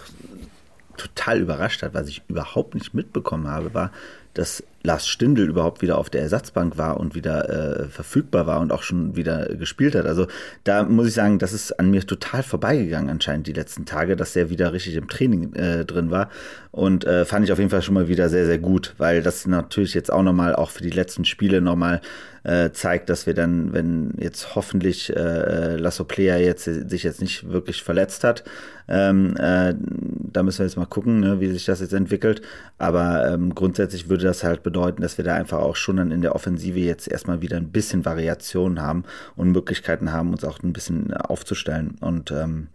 total 0.98 1.39
überrascht 1.39 1.84
hat, 1.84 1.94
was 1.94 2.08
ich 2.08 2.24
überhaupt 2.27 2.75
nicht 2.75 2.94
mitbekommen 2.94 3.48
habe, 3.48 3.74
war, 3.74 3.92
dass 4.34 4.63
Lars 4.84 5.08
Stindl 5.08 5.50
überhaupt 5.50 5.82
wieder 5.82 5.98
auf 5.98 6.10
der 6.10 6.22
Ersatzbank 6.22 6.77
war 6.77 7.00
und 7.00 7.16
wieder 7.16 7.50
äh, 7.50 7.88
verfügbar 7.88 8.46
war 8.46 8.60
und 8.60 8.72
auch 8.72 8.84
schon 8.84 9.16
wieder 9.16 9.48
gespielt 9.56 9.96
hat. 9.96 10.06
Also 10.06 10.27
da 10.63 10.84
muss 10.84 11.08
ich 11.08 11.13
sagen, 11.13 11.39
das 11.39 11.54
ist 11.54 11.77
an 11.80 11.89
mir 11.89 12.06
total 12.06 12.44
vorbeigegangen 12.44 13.10
anscheinend 13.10 13.48
die 13.48 13.54
letzten 13.54 13.86
Tage, 13.86 14.16
dass 14.16 14.34
der 14.34 14.50
wieder 14.50 14.74
richtig 14.74 14.96
im 14.96 15.08
Training 15.10 15.54
äh, 15.56 15.84
drin 15.86 16.12
war. 16.12 16.30
Und 16.72 17.06
äh, 17.06 17.25
fand 17.25 17.44
ich 17.44 17.51
auf 17.51 17.58
jeden 17.58 17.72
Fall 17.72 17.82
schon 17.82 17.96
mal 17.96 18.08
wieder 18.08 18.30
sehr, 18.30 18.46
sehr 18.46 18.60
gut, 18.60 18.94
weil 18.98 19.24
das 19.24 19.48
natürlich 19.48 19.94
jetzt 19.96 20.13
auch 20.13 20.24
nochmal 20.24 20.56
auch 20.56 20.70
für 20.70 20.84
die 20.84 20.92
letzten 20.92 21.25
Spiele 21.25 21.60
nochmal 21.60 22.01
äh, 22.44 22.72
zeigt, 22.72 23.10
dass 23.10 23.25
wir 23.25 23.34
dann, 23.34 23.74
wenn 23.74 24.13
jetzt 24.20 24.56
hoffentlich 24.56 25.13
äh, 25.13 25.75
Lasso 25.75 26.06
Player 26.06 26.38
jetzt 26.38 26.63
sich 26.63 27.04
jetzt 27.04 27.20
nicht 27.20 27.50
wirklich 27.51 27.84
verletzt 27.84 28.24
hat, 28.24 28.44
ähm, 28.88 29.36
äh, 29.38 29.74
da 30.31 30.43
müssen 30.43 30.60
wir 30.60 30.65
jetzt 30.65 30.77
mal 30.77 30.86
gucken, 30.86 31.19
ne, 31.19 31.39
wie 31.39 31.50
sich 31.50 31.65
das 31.65 31.79
jetzt 31.79 31.93
entwickelt. 31.93 32.41
Aber 32.77 33.27
ähm, 33.27 33.55
grundsätzlich 33.55 34.10
würde 34.10 34.25
das 34.25 34.43
halt 34.43 34.63
bedeuten, 34.63 35.01
dass 35.01 35.17
wir 35.17 35.25
da 35.25 35.36
einfach 35.36 35.60
auch 35.60 35.75
schon 35.75 35.98
dann 35.98 36.12
in 36.12 36.22
der 36.22 36.36
Offensive 36.36 36.79
jetzt 36.79 37.07
erstmal 37.07 37.41
wieder 37.41 37.57
ein 37.57 37.72
bisschen 37.72 38.05
Variation 38.05 38.81
haben 38.81 39.03
und 39.36 39.51
Möglichkeiten 39.51 40.12
haben, 40.12 40.31
uns 40.31 40.43
auch 40.43 40.62
ein 40.63 40.74
bisschen 40.74 41.13
aufzustellen. 41.13 41.96
Und 42.01 42.31
ähm, 42.31 42.67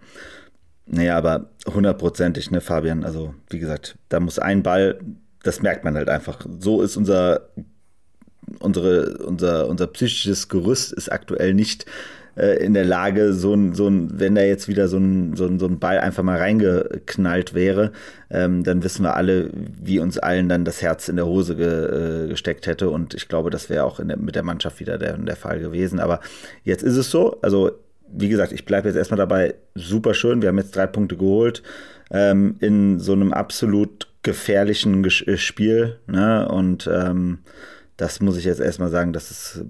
naja, 0.87 1.17
aber 1.17 1.51
hundertprozentig, 1.67 2.51
ne, 2.51 2.61
Fabian? 2.61 3.05
Also, 3.05 3.35
wie 3.51 3.59
gesagt, 3.59 3.97
da 4.09 4.21
muss 4.21 4.39
ein 4.39 4.63
Ball, 4.63 4.99
das 5.43 5.63
merkt 5.63 5.85
man 5.85 5.95
halt 5.95 6.09
einfach. 6.09 6.45
So 6.59 6.83
ist 6.83 6.97
unser 6.97 7.49
unsere, 8.59 9.19
unser, 9.19 9.69
unser 9.69 9.87
psychisches 9.89 10.49
Gerüst 10.49 10.93
ist 10.93 11.11
aktuell 11.11 11.55
nicht 11.55 11.87
äh, 12.37 12.65
in 12.65 12.75
der 12.75 12.85
Lage, 12.85 13.33
so 13.33 13.55
ein, 13.55 13.75
so 13.75 13.89
ein, 13.89 14.19
wenn 14.19 14.35
da 14.35 14.43
jetzt 14.43 14.69
wieder 14.69 14.89
so 14.89 14.97
ein, 14.97 15.37
so 15.37 15.47
ein, 15.47 15.59
so 15.59 15.67
ein 15.67 15.79
Ball 15.79 15.99
einfach 15.99 16.23
mal 16.23 16.39
reingeknallt 16.39 17.55
wäre, 17.55 17.93
ähm, 18.31 18.65
dann 18.65 18.83
wissen 18.83 19.05
wir 19.05 19.17
alle, 19.17 19.51
wie 19.53 19.99
uns 19.99 20.19
allen 20.19 20.49
dann 20.49 20.65
das 20.65 20.83
Herz 20.83 21.09
in 21.09 21.17
der 21.17 21.27
Hose 21.27 21.57
ge, 21.57 22.25
äh, 22.25 22.29
gesteckt 22.29 22.67
hätte. 22.67 22.91
Und 22.91 23.15
ich 23.15 23.29
glaube, 23.29 23.51
das 23.51 23.69
wäre 23.69 23.85
auch 23.85 24.01
der, 24.01 24.17
mit 24.17 24.35
der 24.35 24.43
Mannschaft 24.43 24.81
wieder 24.81 24.99
der, 24.99 25.17
der 25.19 25.37
Fall 25.37 25.61
gewesen. 25.61 26.01
Aber 26.01 26.21
jetzt 26.65 26.83
ist 26.83 26.97
es 26.97 27.11
so. 27.11 27.39
Also, 27.43 27.73
wie 28.15 28.29
gesagt, 28.29 28.53
ich 28.53 28.65
bleibe 28.65 28.89
jetzt 28.89 28.97
erstmal 28.97 29.19
dabei. 29.19 29.55
Super 29.75 30.15
schön. 30.15 30.43
Wir 30.43 30.49
haben 30.49 30.59
jetzt 30.59 30.77
drei 30.77 30.87
Punkte 30.87 31.17
geholt 31.17 31.63
ähm, 32.11 32.57
in 32.61 33.01
so 33.01 33.13
einem 33.13 33.33
absolut 33.33 34.09
gefährlichen 34.23 35.09
Spiel. 35.11 35.99
Ne? 36.07 36.49
Und 36.49 36.89
ähm, 36.93 37.39
das 37.97 38.21
muss 38.21 38.37
ich 38.37 38.45
jetzt 38.45 38.61
erstmal 38.61 38.91
sagen, 38.91 39.13
dass 39.13 39.31
es 39.31 39.65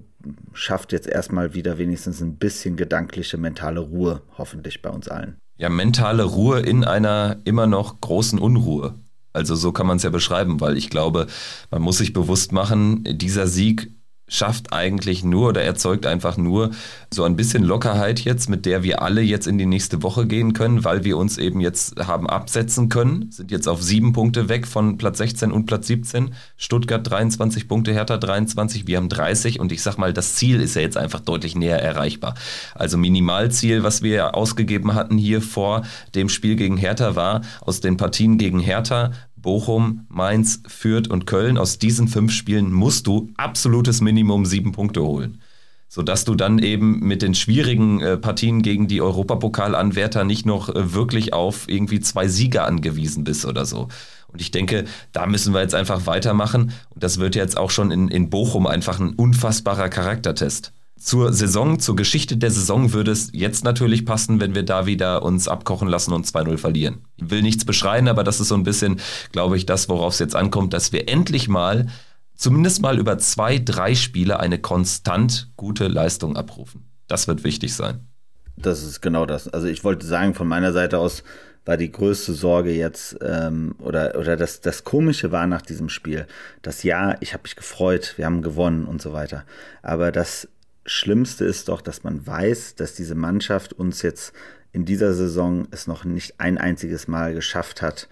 schafft 0.53 0.91
jetzt 0.91 1.07
erstmal 1.07 1.53
wieder 1.53 1.77
wenigstens 1.77 2.21
ein 2.21 2.37
bisschen 2.37 2.75
gedankliche, 2.75 3.37
mentale 3.37 3.79
Ruhe, 3.79 4.21
hoffentlich 4.37 4.81
bei 4.81 4.89
uns 4.89 5.07
allen. 5.07 5.37
Ja, 5.57 5.69
mentale 5.69 6.23
Ruhe 6.23 6.59
in 6.61 6.83
einer 6.83 7.37
immer 7.43 7.67
noch 7.67 8.01
großen 8.01 8.39
Unruhe. 8.39 8.95
Also 9.33 9.55
so 9.55 9.71
kann 9.71 9.87
man 9.87 9.97
es 9.97 10.03
ja 10.03 10.09
beschreiben, 10.09 10.61
weil 10.61 10.77
ich 10.77 10.89
glaube, 10.89 11.27
man 11.71 11.81
muss 11.81 11.97
sich 11.97 12.13
bewusst 12.13 12.51
machen, 12.51 13.03
dieser 13.03 13.47
Sieg 13.47 13.91
schafft 14.27 14.73
eigentlich 14.73 15.23
nur 15.23 15.49
oder 15.49 15.61
erzeugt 15.61 16.05
einfach 16.05 16.37
nur 16.37 16.71
so 17.13 17.23
ein 17.23 17.35
bisschen 17.35 17.63
Lockerheit 17.63 18.21
jetzt, 18.21 18.49
mit 18.49 18.65
der 18.65 18.81
wir 18.81 19.01
alle 19.01 19.21
jetzt 19.21 19.47
in 19.47 19.57
die 19.57 19.65
nächste 19.65 20.01
Woche 20.01 20.25
gehen 20.25 20.53
können, 20.53 20.83
weil 20.83 21.03
wir 21.03 21.17
uns 21.17 21.37
eben 21.37 21.59
jetzt 21.59 21.99
haben 22.07 22.29
absetzen 22.29 22.89
können, 22.89 23.29
sind 23.31 23.51
jetzt 23.51 23.67
auf 23.67 23.83
sieben 23.83 24.13
Punkte 24.13 24.49
weg 24.49 24.65
von 24.65 24.97
Platz 24.97 25.17
16 25.19 25.51
und 25.51 25.65
Platz 25.65 25.87
17. 25.87 26.33
Stuttgart 26.57 27.07
23 27.07 27.67
Punkte, 27.67 27.93
Hertha 27.93 28.17
23, 28.17 28.87
wir 28.87 28.97
haben 28.97 29.09
30 29.09 29.59
und 29.59 29.71
ich 29.71 29.81
sag 29.81 29.97
mal, 29.97 30.13
das 30.13 30.35
Ziel 30.35 30.61
ist 30.61 30.75
ja 30.75 30.81
jetzt 30.81 30.97
einfach 30.97 31.19
deutlich 31.19 31.55
näher 31.55 31.81
erreichbar. 31.81 32.35
Also 32.75 32.97
Minimalziel, 32.97 33.83
was 33.83 34.01
wir 34.01 34.35
ausgegeben 34.35 34.93
hatten 34.93 35.17
hier 35.17 35.41
vor 35.41 35.83
dem 36.15 36.29
Spiel 36.29 36.55
gegen 36.55 36.77
Hertha 36.77 37.15
war, 37.15 37.41
aus 37.61 37.81
den 37.81 37.97
Partien 37.97 38.37
gegen 38.37 38.59
Hertha 38.59 39.11
Bochum, 39.43 40.07
Mainz, 40.09 40.63
Fürth 40.67 41.07
und 41.07 41.27
Köln. 41.27 41.59
Aus 41.59 41.77
diesen 41.77 42.07
fünf 42.07 42.31
Spielen 42.31 42.73
musst 42.73 43.05
du 43.05 43.29
absolutes 43.37 44.01
Minimum 44.01 44.47
sieben 44.47 44.71
Punkte 44.71 45.03
holen. 45.03 45.39
Sodass 45.87 46.25
du 46.25 46.33
dann 46.33 46.57
eben 46.57 47.01
mit 47.01 47.21
den 47.21 47.35
schwierigen 47.35 48.01
äh, 48.01 48.17
Partien 48.17 48.63
gegen 48.63 48.87
die 48.87 49.01
Europapokalanwärter 49.01 50.23
nicht 50.23 50.47
noch 50.47 50.69
äh, 50.69 50.95
wirklich 50.95 51.33
auf 51.33 51.69
irgendwie 51.69 51.99
zwei 51.99 52.27
Sieger 52.27 52.65
angewiesen 52.65 53.23
bist 53.23 53.45
oder 53.45 53.65
so. 53.65 53.89
Und 54.27 54.41
ich 54.41 54.49
denke, 54.49 54.85
da 55.11 55.27
müssen 55.27 55.53
wir 55.53 55.61
jetzt 55.61 55.75
einfach 55.75 56.07
weitermachen. 56.07 56.71
Und 56.89 57.03
das 57.03 57.19
wird 57.19 57.35
jetzt 57.35 57.55
auch 57.55 57.69
schon 57.69 57.91
in, 57.91 58.07
in 58.07 58.31
Bochum 58.31 58.65
einfach 58.65 58.99
ein 58.99 59.13
unfassbarer 59.13 59.89
Charaktertest 59.89 60.73
zur 61.03 61.33
Saison, 61.33 61.79
zur 61.79 61.95
Geschichte 61.95 62.37
der 62.37 62.49
Saison 62.49 62.93
würde 62.93 63.11
es 63.11 63.29
jetzt 63.33 63.63
natürlich 63.63 64.05
passen, 64.05 64.39
wenn 64.39 64.55
wir 64.55 64.63
da 64.63 64.85
wieder 64.85 65.23
uns 65.23 65.47
abkochen 65.47 65.89
lassen 65.89 66.13
und 66.13 66.25
2-0 66.25 66.57
verlieren. 66.57 67.05
Ich 67.17 67.29
will 67.29 67.41
nichts 67.41 67.65
beschreien, 67.65 68.07
aber 68.07 68.23
das 68.23 68.39
ist 68.39 68.47
so 68.47 68.55
ein 68.55 68.63
bisschen, 68.63 69.01
glaube 69.31 69.57
ich, 69.57 69.65
das, 69.65 69.89
worauf 69.89 70.13
es 70.13 70.19
jetzt 70.19 70.35
ankommt, 70.35 70.73
dass 70.73 70.93
wir 70.93 71.09
endlich 71.09 71.49
mal, 71.49 71.87
zumindest 72.35 72.81
mal 72.81 72.99
über 72.99 73.17
zwei, 73.17 73.59
drei 73.59 73.95
Spiele 73.95 74.39
eine 74.39 74.59
konstant 74.59 75.51
gute 75.57 75.87
Leistung 75.87 76.37
abrufen. 76.37 76.85
Das 77.07 77.27
wird 77.27 77.43
wichtig 77.43 77.75
sein. 77.75 78.07
Das 78.55 78.81
ist 78.81 79.01
genau 79.01 79.25
das. 79.25 79.49
Also 79.49 79.67
ich 79.67 79.83
wollte 79.83 80.05
sagen, 80.05 80.35
von 80.35 80.47
meiner 80.47 80.71
Seite 80.71 80.99
aus 80.99 81.23
war 81.65 81.77
die 81.77 81.91
größte 81.91 82.33
Sorge 82.33 82.71
jetzt, 82.71 83.17
ähm, 83.21 83.75
oder, 83.79 84.15
oder 84.17 84.37
das, 84.37 84.61
das 84.61 84.83
Komische 84.83 85.31
war 85.31 85.47
nach 85.47 85.61
diesem 85.61 85.89
Spiel, 85.89 86.27
das 86.61 86.83
Ja, 86.83 87.15
ich 87.19 87.33
habe 87.33 87.43
mich 87.43 87.55
gefreut, 87.55 88.13
wir 88.17 88.25
haben 88.25 88.41
gewonnen 88.41 88.85
und 88.85 89.01
so 89.01 89.13
weiter. 89.13 89.43
Aber 89.81 90.11
das 90.11 90.47
Schlimmste 90.85 91.45
ist 91.45 91.69
doch, 91.69 91.81
dass 91.81 92.03
man 92.03 92.25
weiß, 92.25 92.75
dass 92.75 92.93
diese 92.93 93.15
Mannschaft 93.15 93.73
uns 93.73 94.01
jetzt 94.01 94.33
in 94.71 94.85
dieser 94.85 95.13
Saison 95.13 95.67
es 95.71 95.87
noch 95.87 96.03
nicht 96.03 96.39
ein 96.39 96.57
einziges 96.57 97.07
Mal 97.07 97.33
geschafft 97.33 97.81
hat, 97.81 98.09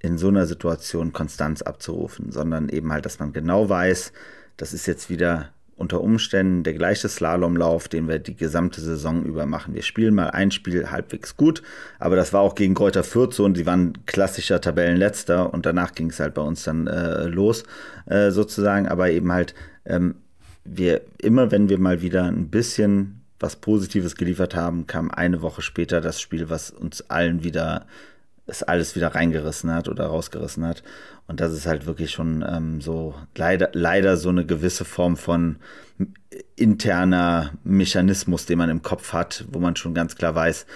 in 0.00 0.18
so 0.18 0.28
einer 0.28 0.46
Situation 0.46 1.12
Konstanz 1.12 1.62
abzurufen, 1.62 2.32
sondern 2.32 2.68
eben 2.68 2.92
halt, 2.92 3.06
dass 3.06 3.20
man 3.20 3.32
genau 3.32 3.68
weiß, 3.68 4.12
das 4.56 4.74
ist 4.74 4.86
jetzt 4.86 5.10
wieder 5.10 5.50
unter 5.76 6.00
Umständen 6.00 6.64
der 6.64 6.74
gleiche 6.74 7.08
Slalomlauf, 7.08 7.88
den 7.88 8.08
wir 8.08 8.18
die 8.18 8.36
gesamte 8.36 8.80
Saison 8.80 9.24
über 9.24 9.46
machen. 9.46 9.74
Wir 9.74 9.82
spielen 9.82 10.14
mal 10.14 10.30
ein 10.30 10.50
Spiel 10.50 10.90
halbwegs 10.90 11.36
gut, 11.36 11.62
aber 11.98 12.14
das 12.14 12.32
war 12.32 12.40
auch 12.40 12.54
gegen 12.54 12.74
Kräuter 12.74 13.04
Fürth 13.04 13.34
so 13.34 13.44
und 13.44 13.56
die 13.56 13.66
waren 13.66 13.94
klassischer 14.06 14.60
Tabellenletzter 14.60 15.52
und 15.52 15.66
danach 15.66 15.92
ging 15.92 16.10
es 16.10 16.20
halt 16.20 16.34
bei 16.34 16.42
uns 16.42 16.64
dann 16.64 16.86
äh, 16.88 17.26
los 17.26 17.64
äh, 18.06 18.30
sozusagen, 18.30 18.86
aber 18.86 19.10
eben 19.10 19.32
halt 19.32 19.54
ähm, 19.84 20.16
wir 20.64 21.02
immer, 21.18 21.50
wenn 21.50 21.68
wir 21.68 21.78
mal 21.78 22.02
wieder 22.02 22.24
ein 22.24 22.48
bisschen 22.48 23.22
was 23.40 23.56
Positives 23.56 24.14
geliefert 24.14 24.54
haben, 24.54 24.86
kam 24.86 25.10
eine 25.10 25.42
Woche 25.42 25.62
später 25.62 26.00
das 26.00 26.20
Spiel, 26.20 26.48
was 26.48 26.70
uns 26.70 27.10
allen 27.10 27.42
wieder, 27.42 27.86
es 28.46 28.62
alles 28.62 28.94
wieder 28.94 29.08
reingerissen 29.08 29.72
hat 29.72 29.88
oder 29.88 30.06
rausgerissen 30.06 30.64
hat. 30.64 30.82
Und 31.26 31.40
das 31.40 31.52
ist 31.52 31.66
halt 31.66 31.86
wirklich 31.86 32.12
schon 32.12 32.44
ähm, 32.48 32.80
so 32.80 33.14
leider, 33.36 33.70
leider 33.72 34.16
so 34.16 34.28
eine 34.28 34.46
gewisse 34.46 34.84
Form 34.84 35.16
von 35.16 35.56
interner 36.54 37.52
Mechanismus, 37.64 38.46
den 38.46 38.58
man 38.58 38.70
im 38.70 38.82
Kopf 38.82 39.12
hat, 39.12 39.44
wo 39.50 39.58
man 39.58 39.76
schon 39.76 39.94
ganz 39.94 40.14
klar 40.16 40.34
weiß, 40.34 40.66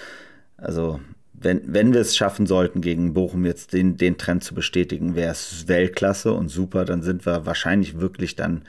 also 0.57 0.99
wenn, 1.39 1.61
wenn 1.71 1.93
wir 1.93 2.01
es 2.01 2.17
schaffen 2.17 2.47
sollten, 2.47 2.81
gegen 2.81 3.13
Bochum 3.13 3.45
jetzt 3.45 3.73
den, 3.73 3.95
den 3.95 4.17
Trend 4.17 4.43
zu 4.43 4.55
bestätigen, 4.55 5.15
wäre 5.15 5.31
es 5.31 5.67
Weltklasse 5.67 6.33
und 6.33 6.49
super, 6.49 6.83
dann 6.83 7.03
sind 7.03 7.25
wir 7.25 7.45
wahrscheinlich 7.45 7.99
wirklich 7.99 8.35
dann 8.35 8.63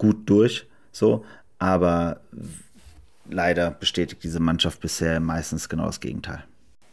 gut 0.00 0.28
durch, 0.28 0.66
so, 0.92 1.24
aber 1.58 2.22
leider 3.28 3.70
bestätigt 3.70 4.24
diese 4.24 4.40
Mannschaft 4.40 4.80
bisher 4.80 5.20
meistens 5.20 5.68
genau 5.68 5.84
das 5.84 6.00
Gegenteil. 6.00 6.42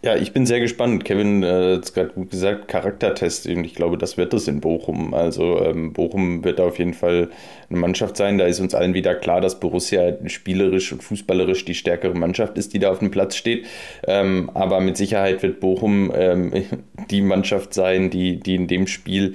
Ja, 0.08 0.16
ich 0.16 0.32
bin 0.32 0.46
sehr 0.46 0.62
gespannt. 0.62 1.04
Kevin 1.04 1.44
äh, 1.44 1.74
hat 1.76 1.84
es 1.84 1.94
gerade 1.94 2.12
gut 2.12 2.32
gesagt, 2.32 2.70
Charaktertest. 2.70 3.46
Und 3.46 3.66
ich 3.66 3.76
glaube, 3.76 3.98
das 3.98 4.16
wird 4.16 4.34
es 4.34 4.48
in 4.48 4.62
Bochum. 4.62 5.14
Also 5.14 5.62
ähm, 5.62 5.92
Bochum 5.92 6.46
wird 6.46 6.62
auf 6.62 6.80
jeden 6.80 6.94
Fall 6.94 7.30
eine 7.70 7.80
Mannschaft 7.80 8.16
sein. 8.16 8.38
Da 8.38 8.46
ist 8.46 8.62
uns 8.62 8.74
allen 8.74 8.94
wieder 8.94 9.16
klar, 9.16 9.42
dass 9.42 9.60
Borussia 9.60 10.14
spielerisch 10.28 10.94
und 10.94 11.04
fußballerisch 11.04 11.66
die 11.66 11.76
stärkere 11.76 12.14
Mannschaft 12.14 12.58
ist, 12.58 12.74
die 12.74 12.80
da 12.80 12.90
auf 12.90 13.00
dem 13.00 13.12
Platz 13.12 13.36
steht. 13.36 13.66
Ähm, 14.08 14.50
aber 14.54 14.80
mit 14.80 14.96
Sicherheit 14.96 15.44
wird 15.44 15.60
Bochum 15.60 16.10
ähm, 16.16 16.54
die 17.10 17.22
Mannschaft 17.22 17.74
sein, 17.74 18.10
die, 18.10 18.40
die 18.40 18.56
in 18.56 18.68
dem 18.68 18.88
Spiel 18.88 19.34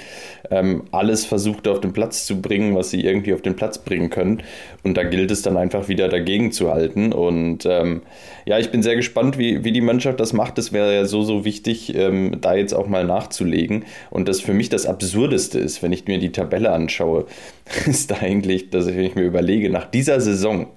ähm, 0.51 0.85
alles 0.91 1.27
versucht 1.27 1.69
auf 1.69 1.81
den 1.81 1.93
Platz 1.93 2.25
zu 2.25 2.41
bringen, 2.41 2.75
was 2.75 2.89
sie 2.89 3.05
irgendwie 3.05 3.35
auf 3.35 3.43
den 3.43 3.57
Platz 3.57 3.77
bringen 3.77 4.09
können. 4.09 4.43
Und 4.85 4.97
da 4.97 5.03
gilt 5.05 5.31
es 5.31 5.43
dann 5.43 5.59
einfach 5.59 5.89
wieder 5.89 6.09
dagegen 6.09 6.51
zu 6.51 6.73
halten. 6.73 7.13
Und 7.13 7.67
ähm, 7.67 8.03
ja, 8.47 8.59
ich 8.59 8.71
bin 8.71 8.83
sehr 8.83 8.97
gespannt, 8.97 9.39
wie, 9.39 9.65
wie 9.65 9.73
die 9.73 9.81
Mannschaft 9.81 10.19
das 10.19 10.33
macht. 10.33 10.59
Es 10.63 10.73
wäre 10.73 10.95
ja 10.95 11.05
so, 11.05 11.23
so 11.23 11.45
wichtig, 11.45 11.95
ähm, 11.95 12.37
da 12.41 12.55
jetzt 12.55 12.73
auch 12.73 12.87
mal 12.87 13.05
nachzulegen. 13.05 13.85
Und 14.11 14.29
das 14.29 14.41
für 14.41 14.55
mich 14.55 14.69
das 14.69 14.87
Absurdeste 14.87 15.59
ist, 15.59 15.83
wenn 15.83 15.93
ich 15.93 16.07
mir 16.07 16.19
die 16.19 16.33
Tabelle 16.33 16.71
anschaue, 16.71 17.27
ist 17.87 18.13
eigentlich, 18.13 18.71
dass 18.71 18.87
ich, 18.87 18.97
wenn 18.97 19.05
ich 19.05 19.15
mir 19.17 19.25
überlege, 19.25 19.71
nach 19.71 19.87
dieser 19.87 20.21
Saison, 20.21 20.69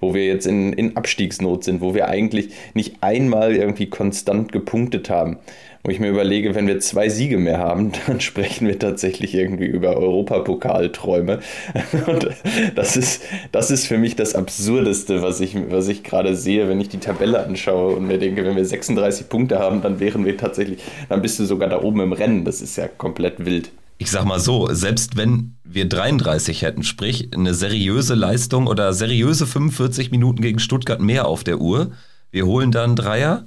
wo 0.00 0.14
wir 0.14 0.24
jetzt 0.24 0.46
in, 0.46 0.72
in 0.72 0.96
Abstiegsnot 0.96 1.64
sind, 1.64 1.82
wo 1.82 1.94
wir 1.94 2.08
eigentlich 2.08 2.50
nicht 2.72 2.96
einmal 3.02 3.54
irgendwie 3.54 3.86
konstant 3.86 4.50
gepunktet 4.50 5.10
haben, 5.10 5.36
wo 5.82 5.90
ich 5.90 5.98
mir 5.98 6.10
überlege, 6.10 6.54
wenn 6.54 6.66
wir 6.66 6.78
zwei 6.80 7.08
Siege 7.08 7.38
mehr 7.38 7.58
haben, 7.58 7.92
dann 8.06 8.20
sprechen 8.20 8.66
wir 8.66 8.78
tatsächlich 8.78 9.34
irgendwie 9.34 9.66
über 9.66 9.96
Europapokalträume. 9.96 11.40
Und 12.06 12.28
das 12.74 12.96
ist, 12.96 13.22
das 13.52 13.70
ist 13.70 13.86
für 13.86 13.98
mich 13.98 14.16
das 14.16 14.34
Absurdeste, 14.34 15.22
was 15.22 15.40
ich, 15.40 15.56
was 15.70 15.88
ich 15.88 16.02
gerade 16.02 16.36
sehe, 16.36 16.68
wenn 16.68 16.80
ich 16.80 16.88
die 16.88 16.98
Tabelle 16.98 17.44
anschaue 17.44 17.96
und 17.96 18.06
mir 18.06 18.18
denke, 18.18 18.44
wenn 18.44 18.56
wir 18.56 18.64
36 18.64 19.28
Punkte 19.28 19.58
haben, 19.58 19.82
dann 19.82 20.00
wären 20.00 20.24
wir 20.24 20.36
tatsächlich, 20.36 20.80
dann 21.08 21.22
bist 21.22 21.38
du 21.38 21.44
sogar 21.44 21.68
da 21.68 21.82
oben 21.82 22.00
im 22.00 22.12
Rennen. 22.12 22.44
Das 22.44 22.60
ist 22.60 22.76
ja 22.76 22.88
komplett 22.88 23.44
wild. 23.44 23.70
Ich 23.98 24.10
sag 24.10 24.24
mal 24.24 24.40
so, 24.40 24.72
selbst 24.72 25.16
wenn 25.16 25.56
wir 25.62 25.86
33 25.86 26.62
hätten, 26.62 26.82
sprich 26.82 27.30
eine 27.34 27.52
seriöse 27.52 28.14
Leistung 28.14 28.66
oder 28.66 28.92
seriöse 28.92 29.46
45 29.46 30.10
Minuten 30.10 30.40
gegen 30.40 30.58
Stuttgart 30.58 31.00
mehr 31.00 31.26
auf 31.26 31.44
der 31.44 31.60
Uhr, 31.60 31.92
wir 32.30 32.46
holen 32.46 32.70
dann 32.70 32.96
Dreier, 32.96 33.46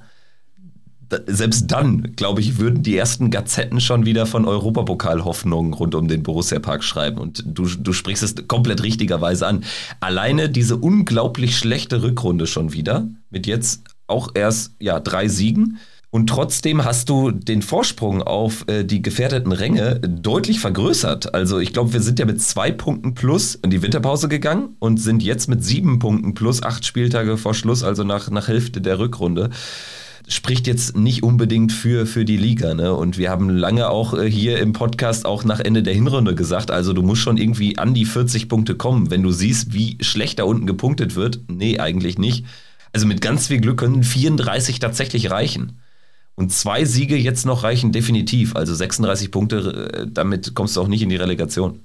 selbst 1.27 1.71
dann, 1.71 2.13
glaube 2.15 2.41
ich, 2.41 2.57
würden 2.57 2.83
die 2.83 2.97
ersten 2.97 3.31
Gazetten 3.31 3.79
schon 3.79 4.05
wieder 4.05 4.25
von 4.25 4.45
Europapokal-Hoffnungen 4.45 5.73
rund 5.73 5.95
um 5.95 6.07
den 6.07 6.23
Borussia-Park 6.23 6.83
schreiben. 6.83 7.17
Und 7.19 7.43
du, 7.45 7.65
du 7.65 7.93
sprichst 7.93 8.23
es 8.23 8.35
komplett 8.47 8.83
richtigerweise 8.83 9.47
an. 9.47 9.63
Alleine 9.99 10.49
diese 10.49 10.77
unglaublich 10.77 11.57
schlechte 11.57 12.03
Rückrunde 12.03 12.47
schon 12.47 12.73
wieder, 12.73 13.07
mit 13.29 13.47
jetzt 13.47 13.83
auch 14.07 14.29
erst 14.33 14.75
ja, 14.79 14.99
drei 14.99 15.27
Siegen. 15.27 15.79
Und 16.09 16.27
trotzdem 16.27 16.85
hast 16.85 17.09
du 17.09 17.31
den 17.31 17.63
Vorsprung 17.63 18.21
auf 18.21 18.67
äh, 18.67 18.83
die 18.83 19.01
gefährdeten 19.01 19.51
Ränge 19.51 19.99
deutlich 19.99 20.59
vergrößert. 20.59 21.33
Also 21.33 21.57
ich 21.57 21.73
glaube, 21.73 21.93
wir 21.93 22.01
sind 22.01 22.19
ja 22.19 22.25
mit 22.25 22.39
zwei 22.39 22.71
Punkten 22.71 23.15
plus 23.15 23.55
in 23.55 23.71
die 23.71 23.81
Winterpause 23.81 24.27
gegangen 24.27 24.75
und 24.77 25.01
sind 25.01 25.23
jetzt 25.23 25.49
mit 25.49 25.63
sieben 25.63 25.97
Punkten 25.97 26.35
plus 26.35 26.61
acht 26.61 26.85
Spieltage 26.85 27.35
vor 27.37 27.55
Schluss, 27.55 27.83
also 27.83 28.03
nach, 28.03 28.29
nach 28.29 28.47
Hälfte 28.47 28.79
der 28.79 28.99
Rückrunde 28.99 29.49
spricht 30.27 30.67
jetzt 30.67 30.95
nicht 30.95 31.23
unbedingt 31.23 31.71
für, 31.71 32.05
für 32.05 32.25
die 32.25 32.37
Liga. 32.37 32.73
Ne? 32.73 32.93
Und 32.93 33.17
wir 33.17 33.29
haben 33.29 33.49
lange 33.49 33.89
auch 33.89 34.13
äh, 34.13 34.29
hier 34.29 34.59
im 34.59 34.73
Podcast 34.73 35.25
auch 35.25 35.43
nach 35.43 35.59
Ende 35.59 35.83
der 35.83 35.93
Hinrunde 35.93 36.35
gesagt, 36.35 36.71
also 36.71 36.93
du 36.93 37.01
musst 37.01 37.21
schon 37.21 37.37
irgendwie 37.37 37.77
an 37.77 37.93
die 37.93 38.05
40 38.05 38.49
Punkte 38.49 38.75
kommen. 38.75 39.11
Wenn 39.11 39.23
du 39.23 39.31
siehst, 39.31 39.73
wie 39.73 39.97
schlecht 40.01 40.39
da 40.39 40.43
unten 40.43 40.65
gepunktet 40.65 41.15
wird, 41.15 41.41
nee, 41.47 41.79
eigentlich 41.79 42.17
nicht. 42.17 42.45
Also 42.93 43.07
mit 43.07 43.21
ganz 43.21 43.47
viel 43.47 43.59
Glück 43.59 43.79
können 43.79 44.03
34 44.03 44.79
tatsächlich 44.79 45.31
reichen. 45.31 45.79
Und 46.35 46.51
zwei 46.51 46.85
Siege 46.85 47.15
jetzt 47.15 47.45
noch 47.45 47.63
reichen 47.63 47.91
definitiv. 47.91 48.55
Also 48.55 48.73
36 48.73 49.31
Punkte, 49.31 49.91
äh, 49.93 50.07
damit 50.09 50.55
kommst 50.55 50.75
du 50.75 50.81
auch 50.81 50.87
nicht 50.87 51.01
in 51.01 51.09
die 51.09 51.15
Relegation. 51.15 51.81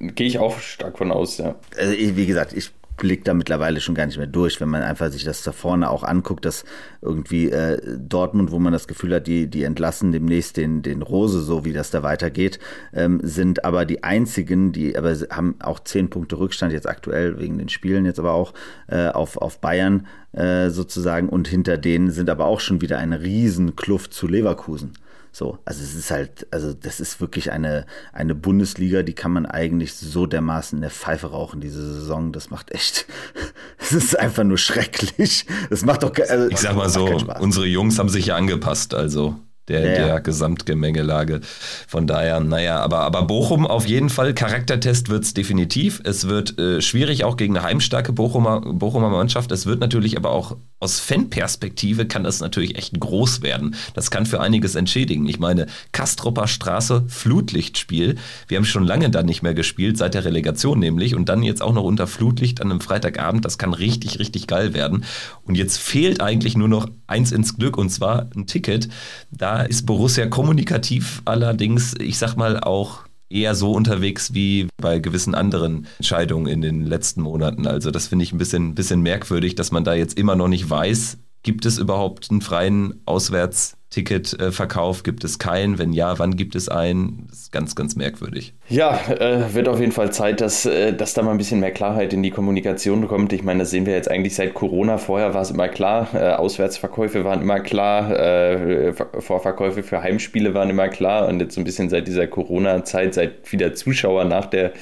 Gehe 0.00 0.26
ich 0.26 0.38
auch 0.38 0.58
stark 0.60 0.98
von 0.98 1.10
aus, 1.10 1.38
ja. 1.38 1.56
Also 1.76 1.92
wie 1.98 2.26
gesagt, 2.26 2.52
ich 2.52 2.70
blickt 3.02 3.26
da 3.26 3.34
mittlerweile 3.34 3.80
schon 3.80 3.96
gar 3.96 4.06
nicht 4.06 4.16
mehr 4.16 4.28
durch, 4.28 4.60
wenn 4.60 4.68
man 4.68 4.82
einfach 4.82 5.10
sich 5.10 5.24
das 5.24 5.42
da 5.42 5.50
vorne 5.50 5.90
auch 5.90 6.04
anguckt, 6.04 6.44
dass 6.44 6.64
irgendwie 7.00 7.50
äh, 7.50 7.98
Dortmund, 7.98 8.52
wo 8.52 8.60
man 8.60 8.72
das 8.72 8.86
Gefühl 8.86 9.12
hat, 9.12 9.26
die, 9.26 9.48
die 9.48 9.64
entlassen 9.64 10.12
demnächst 10.12 10.56
den, 10.56 10.82
den 10.82 11.02
Rose, 11.02 11.40
so 11.40 11.64
wie 11.64 11.72
das 11.72 11.90
da 11.90 12.04
weitergeht, 12.04 12.60
ähm, 12.92 13.18
sind 13.24 13.64
aber 13.64 13.86
die 13.86 14.04
einzigen, 14.04 14.70
die 14.70 14.96
aber 14.96 15.16
haben 15.30 15.56
auch 15.58 15.80
zehn 15.80 16.10
Punkte 16.10 16.38
Rückstand 16.38 16.72
jetzt 16.72 16.88
aktuell 16.88 17.40
wegen 17.40 17.58
den 17.58 17.68
Spielen 17.68 18.04
jetzt 18.04 18.20
aber 18.20 18.34
auch 18.34 18.54
äh, 18.86 19.08
auf, 19.08 19.36
auf 19.36 19.58
Bayern 19.58 20.06
äh, 20.30 20.70
sozusagen 20.70 21.28
und 21.28 21.48
hinter 21.48 21.78
denen 21.78 22.12
sind 22.12 22.30
aber 22.30 22.44
auch 22.44 22.60
schon 22.60 22.82
wieder 22.82 22.98
eine 22.98 23.20
riesen 23.20 23.74
Kluft 23.74 24.14
zu 24.14 24.28
Leverkusen. 24.28 24.92
So, 25.32 25.58
also 25.64 25.82
es 25.82 25.94
ist 25.94 26.10
halt, 26.10 26.46
also 26.50 26.74
das 26.74 27.00
ist 27.00 27.20
wirklich 27.20 27.52
eine, 27.52 27.86
eine 28.12 28.34
Bundesliga, 28.34 29.02
die 29.02 29.14
kann 29.14 29.32
man 29.32 29.46
eigentlich 29.46 29.94
so 29.94 30.26
dermaßen 30.26 30.76
in 30.76 30.82
der 30.82 30.90
Pfeife 30.90 31.28
rauchen, 31.28 31.60
diese 31.60 31.82
Saison. 31.94 32.32
Das 32.32 32.50
macht 32.50 32.70
echt, 32.70 33.06
es 33.78 33.92
ist 33.92 34.18
einfach 34.18 34.44
nur 34.44 34.58
schrecklich. 34.58 35.46
Das 35.70 35.84
macht 35.84 36.02
doch, 36.02 36.12
also, 36.28 36.48
ich 36.48 36.58
sag 36.58 36.76
mal 36.76 36.90
so, 36.90 37.06
unsere 37.40 37.66
Jungs 37.66 37.98
haben 37.98 38.10
sich 38.10 38.26
ja 38.26 38.36
angepasst, 38.36 38.92
also 38.92 39.36
der, 39.72 39.98
ja, 39.98 40.06
der 40.06 40.20
Gesamtgemengelage. 40.20 41.40
Von 41.88 42.06
daher, 42.06 42.40
naja, 42.40 42.78
aber, 42.78 43.00
aber 43.00 43.22
Bochum 43.22 43.66
auf 43.66 43.86
jeden 43.86 44.10
Fall, 44.10 44.34
Charaktertest 44.34 45.08
wird 45.08 45.24
es 45.24 45.34
definitiv. 45.34 46.00
Es 46.04 46.28
wird 46.28 46.58
äh, 46.58 46.80
schwierig 46.80 47.24
auch 47.24 47.36
gegen 47.36 47.56
eine 47.56 47.66
heimstarke 47.66 48.12
Bochumer, 48.12 48.60
Bochumer 48.60 49.10
Mannschaft. 49.10 49.50
Es 49.50 49.66
wird 49.66 49.80
natürlich 49.80 50.16
aber 50.16 50.30
auch 50.30 50.56
aus 50.82 50.98
Fanperspektive 50.98 52.06
kann 52.06 52.24
das 52.24 52.40
natürlich 52.40 52.76
echt 52.76 52.98
groß 52.98 53.42
werden. 53.42 53.76
Das 53.94 54.10
kann 54.10 54.26
für 54.26 54.40
einiges 54.40 54.74
entschädigen. 54.74 55.26
Ich 55.28 55.38
meine, 55.38 55.66
Kastropper 55.92 56.48
Straße, 56.48 57.04
Flutlichtspiel. 57.06 58.16
Wir 58.48 58.58
haben 58.58 58.64
schon 58.64 58.84
lange 58.84 59.08
da 59.08 59.22
nicht 59.22 59.42
mehr 59.42 59.54
gespielt, 59.54 59.96
seit 59.96 60.14
der 60.14 60.24
Relegation 60.24 60.80
nämlich. 60.80 61.14
Und 61.14 61.28
dann 61.28 61.44
jetzt 61.44 61.62
auch 61.62 61.72
noch 61.72 61.84
unter 61.84 62.08
Flutlicht 62.08 62.60
an 62.60 62.70
einem 62.70 62.80
Freitagabend. 62.80 63.44
Das 63.44 63.58
kann 63.58 63.74
richtig, 63.74 64.18
richtig 64.18 64.48
geil 64.48 64.74
werden. 64.74 65.04
Und 65.44 65.54
jetzt 65.54 65.78
fehlt 65.78 66.20
eigentlich 66.20 66.56
nur 66.56 66.68
noch 66.68 66.88
eins 67.06 67.30
ins 67.30 67.56
Glück 67.56 67.78
und 67.78 67.90
zwar 67.90 68.28
ein 68.34 68.48
Ticket. 68.48 68.88
Da 69.30 69.61
ist 69.62 69.86
Borussia 69.86 70.26
kommunikativ 70.26 71.22
allerdings, 71.24 71.94
ich 71.98 72.18
sag 72.18 72.36
mal, 72.36 72.60
auch 72.60 73.00
eher 73.28 73.54
so 73.54 73.72
unterwegs 73.72 74.34
wie 74.34 74.68
bei 74.76 74.98
gewissen 74.98 75.34
anderen 75.34 75.86
Entscheidungen 75.98 76.46
in 76.46 76.60
den 76.60 76.86
letzten 76.86 77.22
Monaten. 77.22 77.66
Also 77.66 77.90
das 77.90 78.08
finde 78.08 78.24
ich 78.24 78.32
ein 78.32 78.38
bisschen, 78.38 78.74
bisschen 78.74 79.00
merkwürdig, 79.00 79.54
dass 79.54 79.72
man 79.72 79.84
da 79.84 79.94
jetzt 79.94 80.18
immer 80.18 80.36
noch 80.36 80.48
nicht 80.48 80.68
weiß, 80.68 81.18
gibt 81.42 81.66
es 81.66 81.78
überhaupt 81.78 82.30
einen 82.30 82.42
freien 82.42 83.00
Auswärts- 83.06 83.74
Ticketverkauf 83.92 85.02
gibt 85.02 85.22
es 85.22 85.38
keinen? 85.38 85.78
Wenn 85.78 85.92
ja, 85.92 86.18
wann 86.18 86.34
gibt 86.34 86.56
es 86.56 86.68
einen? 86.68 87.26
Das 87.28 87.40
ist 87.40 87.52
ganz, 87.52 87.74
ganz 87.74 87.94
merkwürdig. 87.94 88.54
Ja, 88.68 88.98
äh, 89.10 89.52
wird 89.54 89.68
auf 89.68 89.80
jeden 89.80 89.92
Fall 89.92 90.12
Zeit, 90.12 90.40
dass, 90.40 90.64
äh, 90.64 90.94
dass 90.94 91.12
da 91.12 91.22
mal 91.22 91.32
ein 91.32 91.36
bisschen 91.36 91.60
mehr 91.60 91.72
Klarheit 91.72 92.14
in 92.14 92.22
die 92.22 92.30
Kommunikation 92.30 93.06
kommt. 93.06 93.32
Ich 93.34 93.42
meine, 93.42 93.60
das 93.60 93.70
sehen 93.70 93.84
wir 93.84 93.92
jetzt 93.92 94.10
eigentlich 94.10 94.34
seit 94.34 94.54
Corona. 94.54 94.96
Vorher 94.98 95.34
war 95.34 95.42
es 95.42 95.50
immer 95.50 95.68
klar, 95.68 96.08
äh, 96.14 96.32
Auswärtsverkäufe 96.34 97.24
waren 97.24 97.42
immer 97.42 97.60
klar, 97.60 98.16
äh, 98.18 98.94
Vorverkäufe 98.94 99.82
für 99.82 100.02
Heimspiele 100.02 100.54
waren 100.54 100.70
immer 100.70 100.88
klar. 100.88 101.28
Und 101.28 101.40
jetzt 101.40 101.54
so 101.54 101.60
ein 101.60 101.64
bisschen 101.64 101.90
seit 101.90 102.06
dieser 102.06 102.26
Corona-Zeit, 102.28 103.12
seit 103.14 103.52
wieder 103.52 103.74
Zuschauer 103.74 104.24
nach 104.24 104.46
der, 104.46 104.72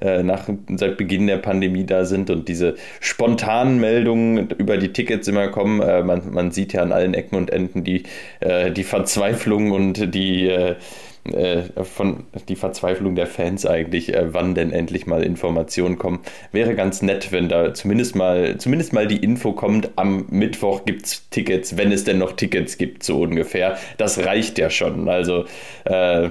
äh, 0.00 0.24
nach, 0.24 0.48
seit 0.74 0.96
Beginn 0.96 1.28
der 1.28 1.36
Pandemie 1.38 1.84
da 1.84 2.04
sind 2.04 2.30
und 2.30 2.48
diese 2.48 2.74
spontanen 3.00 3.78
Meldungen 3.78 4.48
über 4.58 4.76
die 4.76 4.92
Tickets 4.92 5.28
immer 5.28 5.48
kommen. 5.48 5.80
Äh, 5.82 6.02
man, 6.02 6.32
man 6.32 6.50
sieht 6.50 6.72
ja 6.72 6.82
an 6.82 6.90
allen 6.90 7.14
Ecken 7.14 7.36
und 7.36 7.50
Enden 7.50 7.84
die 7.84 8.04
äh, 8.40 8.72
die 8.72 8.82
Verzweiflung 8.84 9.70
und 9.70 10.14
die, 10.14 10.50
äh, 11.32 11.84
von, 11.84 12.24
die 12.48 12.56
Verzweiflung 12.56 13.14
der 13.14 13.26
Fans 13.26 13.66
eigentlich, 13.66 14.14
äh, 14.14 14.32
wann 14.32 14.54
denn 14.54 14.72
endlich 14.72 15.06
mal 15.06 15.22
Informationen 15.22 15.98
kommen. 15.98 16.20
Wäre 16.52 16.74
ganz 16.74 17.02
nett, 17.02 17.32
wenn 17.32 17.48
da 17.48 17.74
zumindest 17.74 18.16
mal, 18.16 18.58
zumindest 18.58 18.92
mal 18.92 19.06
die 19.06 19.22
Info 19.22 19.52
kommt, 19.52 19.90
am 19.96 20.26
Mittwoch 20.30 20.84
gibt 20.84 21.06
es 21.06 21.28
Tickets, 21.30 21.76
wenn 21.76 21.92
es 21.92 22.04
denn 22.04 22.18
noch 22.18 22.32
Tickets 22.32 22.78
gibt, 22.78 23.02
so 23.02 23.20
ungefähr. 23.22 23.76
Das 23.98 24.18
reicht 24.24 24.58
ja 24.58 24.70
schon. 24.70 25.08
Also 25.08 25.44
äh, 25.84 26.30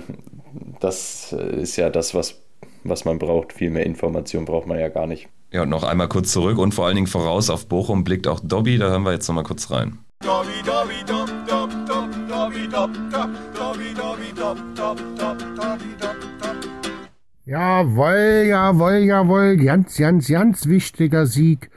das 0.80 1.34
ist 1.34 1.76
ja 1.78 1.90
das, 1.90 2.14
was, 2.14 2.42
was 2.84 3.06
man 3.06 3.20
braucht. 3.20 3.54
Viel 3.54 3.70
mehr 3.70 3.86
Information 3.86 4.46
braucht 4.46 4.68
man 4.68 4.80
ja 4.80 4.90
gar 4.90 5.08
nicht. 5.08 5.28
Ja, 5.52 5.64
und 5.64 5.70
noch 5.70 5.84
einmal 5.84 6.10
kurz 6.10 6.32
zurück 6.32 6.58
und 6.58 6.74
vor 6.74 6.86
allen 6.86 6.96
Dingen 6.96 7.08
voraus 7.08 7.50
auf 7.50 7.68
Bochum 7.68 8.04
blickt 8.04 8.28
auch 8.28 8.40
Dobby, 8.44 8.78
da 8.78 8.90
hören 8.90 9.04
wir 9.04 9.14
jetzt 9.14 9.28
noch 9.28 9.36
mal 9.36 9.44
kurz 9.44 9.72
rein. 9.72 10.00
Dobby, 10.22 10.50
Dobby, 10.66 10.96
Dobby. 11.06 11.45
Jawoll, 17.46 18.46
jawoll, 18.48 18.98
jawoll, 19.00 19.58
ganz, 19.58 19.98
ganz, 19.98 20.28
ganz 20.28 20.68
wichtiger 20.68 21.26
Sieg. 21.26 21.70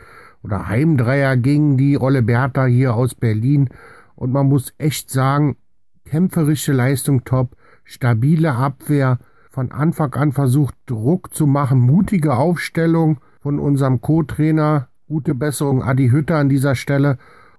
Oder 0.42 0.68
Heimdreier 0.68 1.36
gegen 1.36 1.76
die 1.76 1.94
Rolle 1.94 2.22
Bertha 2.22 2.66
hier 2.66 2.94
aus 2.94 3.14
Berlin. 3.14 3.68
Und 4.14 4.32
man 4.32 4.46
muss 4.46 4.72
echt 4.78 5.10
sagen, 5.10 5.56
kämpferische 6.04 6.72
Leistung 6.72 7.24
top, 7.24 7.56
stabile 7.84 8.54
Abwehr, 8.54 9.18
von 9.50 9.72
Anfang 9.72 10.14
an 10.14 10.32
versucht 10.32 10.74
Druck 10.86 11.34
zu 11.34 11.46
machen, 11.46 11.80
mutige 11.80 12.36
Aufstellung 12.36 13.18
von 13.40 13.58
unserem 13.58 14.00
Co-Trainer, 14.00 14.88
gute 15.08 15.34
Besserung 15.34 15.82
Adi 15.82 16.10
Hütter 16.10 16.36
an 16.36 16.48
dieser 16.48 16.76
Stelle 16.76 17.18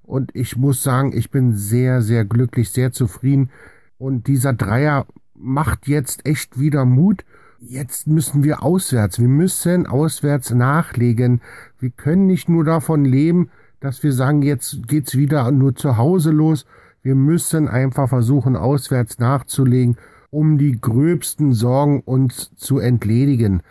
Und 0.10 0.36
ich 0.36 0.58
muss 0.58 0.82
sagen, 0.82 1.12
ich 1.16 1.30
bin 1.30 1.56
sehr, 1.56 2.02
sehr 2.02 2.26
glücklich, 2.26 2.72
sehr 2.72 2.92
zufrieden. 2.92 3.52
Und 4.00 4.26
dieser 4.26 4.54
Dreier 4.54 5.06
macht 5.36 5.88
jetzt 5.88 6.26
echt 6.26 6.60
wieder 6.60 6.84
Mut. 6.84 7.24
Jetzt 7.60 8.08
müssen 8.08 8.44
wir 8.44 8.64
auswärts. 8.64 9.20
Wir 9.20 9.28
müssen 9.28 9.86
auswärts 9.86 10.50
nachlegen. 10.50 11.42
Wir 11.78 11.92
können 11.92 12.26
nicht 12.26 12.50
nur 12.50 12.64
davon 12.64 13.06
leben, 13.06 13.52
dass 13.82 14.02
wir 14.02 14.12
sagen, 14.12 14.42
jetzt 14.42 14.88
geht's 14.88 15.16
wieder 15.16 15.52
nur 15.52 15.76
zu 15.76 15.98
Hause 15.98 16.32
los. 16.32 16.66
Wir 17.04 17.14
müssen 17.14 17.68
einfach 17.68 18.10
versuchen, 18.10 18.56
auswärts 18.56 19.20
nachzulegen, 19.20 19.98
um 20.32 20.58
die 20.58 20.82
gröbsten 20.82 21.54
Sorgen 21.54 22.00
uns 22.00 22.50
zu 22.56 22.80
entledigen. 22.80 23.62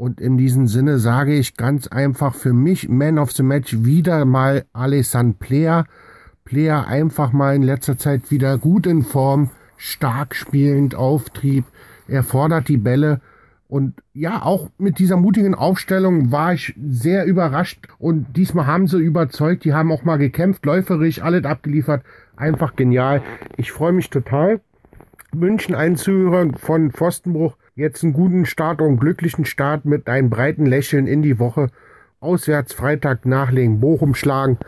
Und 0.00 0.20
in 0.20 0.38
diesem 0.38 0.68
Sinne 0.68 1.00
sage 1.00 1.34
ich 1.34 1.56
ganz 1.56 1.88
einfach 1.88 2.32
für 2.32 2.52
mich 2.52 2.88
Man 2.88 3.18
of 3.18 3.32
the 3.32 3.42
Match 3.42 3.82
wieder 3.82 4.24
mal 4.24 4.64
Alessandro 4.72 5.36
Player. 5.40 5.86
Player 6.44 6.86
einfach 6.86 7.32
mal 7.32 7.56
in 7.56 7.64
letzter 7.64 7.98
Zeit 7.98 8.30
wieder 8.30 8.58
gut 8.58 8.86
in 8.86 9.02
Form, 9.02 9.50
stark 9.76 10.36
spielend, 10.36 10.94
Auftrieb. 10.94 11.64
Er 12.06 12.22
fordert 12.22 12.68
die 12.68 12.76
Bälle. 12.76 13.20
Und 13.66 13.94
ja, 14.12 14.42
auch 14.44 14.70
mit 14.78 15.00
dieser 15.00 15.16
mutigen 15.16 15.56
Aufstellung 15.56 16.30
war 16.30 16.54
ich 16.54 16.76
sehr 16.80 17.24
überrascht. 17.24 17.88
Und 17.98 18.36
diesmal 18.36 18.68
haben 18.68 18.86
sie 18.86 19.00
überzeugt. 19.00 19.64
Die 19.64 19.74
haben 19.74 19.90
auch 19.90 20.04
mal 20.04 20.16
gekämpft, 20.16 20.64
läuferisch, 20.64 21.22
alles 21.22 21.44
abgeliefert. 21.44 22.04
Einfach 22.36 22.76
genial. 22.76 23.20
Ich 23.56 23.72
freue 23.72 23.92
mich 23.92 24.10
total. 24.10 24.60
Wünschen 25.32 25.74
einen 25.74 25.96
Zuhörer 25.96 26.56
von 26.56 26.92
Pfostenbruch 26.92 27.56
jetzt 27.78 28.02
einen 28.02 28.12
guten 28.12 28.44
Start 28.44 28.82
und 28.82 28.98
glücklichen 28.98 29.44
Start 29.44 29.84
mit 29.84 30.08
einem 30.08 30.30
breiten 30.30 30.66
Lächeln 30.66 31.06
in 31.06 31.22
die 31.22 31.38
Woche. 31.38 31.68
Auswärts 32.18 32.72
Freitag 32.72 33.24
nachlegen, 33.24 33.78
Bochum 33.78 34.16
schlagen. 34.16 34.58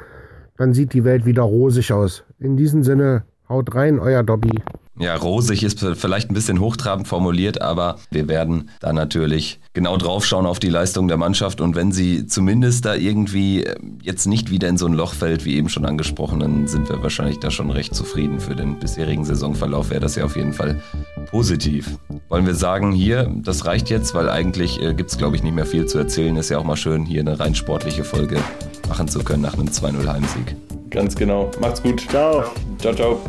Dann 0.56 0.72
sieht 0.74 0.92
die 0.92 1.04
Welt 1.04 1.26
wieder 1.26 1.42
rosig 1.42 1.92
aus. 1.92 2.24
In 2.38 2.56
diesem 2.56 2.84
Sinne, 2.84 3.24
haut 3.48 3.74
rein, 3.74 3.98
euer 3.98 4.22
Dobby. 4.22 4.62
Ja, 5.00 5.16
rosig 5.16 5.62
ist 5.62 5.80
vielleicht 5.80 6.30
ein 6.30 6.34
bisschen 6.34 6.60
hochtrabend 6.60 7.08
formuliert, 7.08 7.62
aber 7.62 7.96
wir 8.10 8.28
werden 8.28 8.68
da 8.80 8.92
natürlich 8.92 9.58
genau 9.72 9.96
draufschauen 9.96 10.44
auf 10.44 10.58
die 10.58 10.68
Leistung 10.68 11.08
der 11.08 11.16
Mannschaft 11.16 11.62
und 11.62 11.74
wenn 11.74 11.90
sie 11.90 12.26
zumindest 12.26 12.84
da 12.84 12.94
irgendwie 12.94 13.64
äh, 13.64 13.76
jetzt 14.02 14.26
nicht 14.26 14.50
wieder 14.50 14.68
in 14.68 14.76
so 14.76 14.84
ein 14.86 14.92
Loch 14.92 15.14
fällt, 15.14 15.46
wie 15.46 15.56
eben 15.56 15.70
schon 15.70 15.86
angesprochen, 15.86 16.40
dann 16.40 16.66
sind 16.66 16.90
wir 16.90 17.02
wahrscheinlich 17.02 17.38
da 17.38 17.50
schon 17.50 17.70
recht 17.70 17.94
zufrieden. 17.94 18.40
Für 18.40 18.54
den 18.54 18.78
bisherigen 18.78 19.24
Saisonverlauf 19.24 19.88
wäre 19.88 20.00
das 20.00 20.16
ja 20.16 20.24
auf 20.26 20.36
jeden 20.36 20.52
Fall 20.52 20.82
positiv. 21.30 21.98
Wollen 22.28 22.44
wir 22.44 22.54
sagen, 22.54 22.92
hier, 22.92 23.32
das 23.42 23.64
reicht 23.64 23.88
jetzt, 23.88 24.14
weil 24.14 24.28
eigentlich 24.28 24.82
äh, 24.82 24.92
gibt 24.92 25.10
es, 25.10 25.16
glaube 25.16 25.34
ich, 25.34 25.42
nicht 25.42 25.54
mehr 25.54 25.66
viel 25.66 25.86
zu 25.86 25.96
erzählen. 25.96 26.36
Ist 26.36 26.50
ja 26.50 26.58
auch 26.58 26.64
mal 26.64 26.76
schön, 26.76 27.06
hier 27.06 27.20
eine 27.20 27.40
rein 27.40 27.54
sportliche 27.54 28.04
Folge 28.04 28.38
machen 28.86 29.08
zu 29.08 29.20
können 29.20 29.42
nach 29.42 29.54
einem 29.54 29.68
2-0 29.68 30.06
Heimsieg. 30.06 30.56
Ganz 30.90 31.14
genau. 31.14 31.50
Macht's 31.58 31.82
gut. 31.82 32.02
Ciao. 32.10 32.44
Ciao, 32.78 32.94
ciao. 32.94 33.20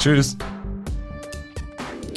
Tschüss. 0.00 0.36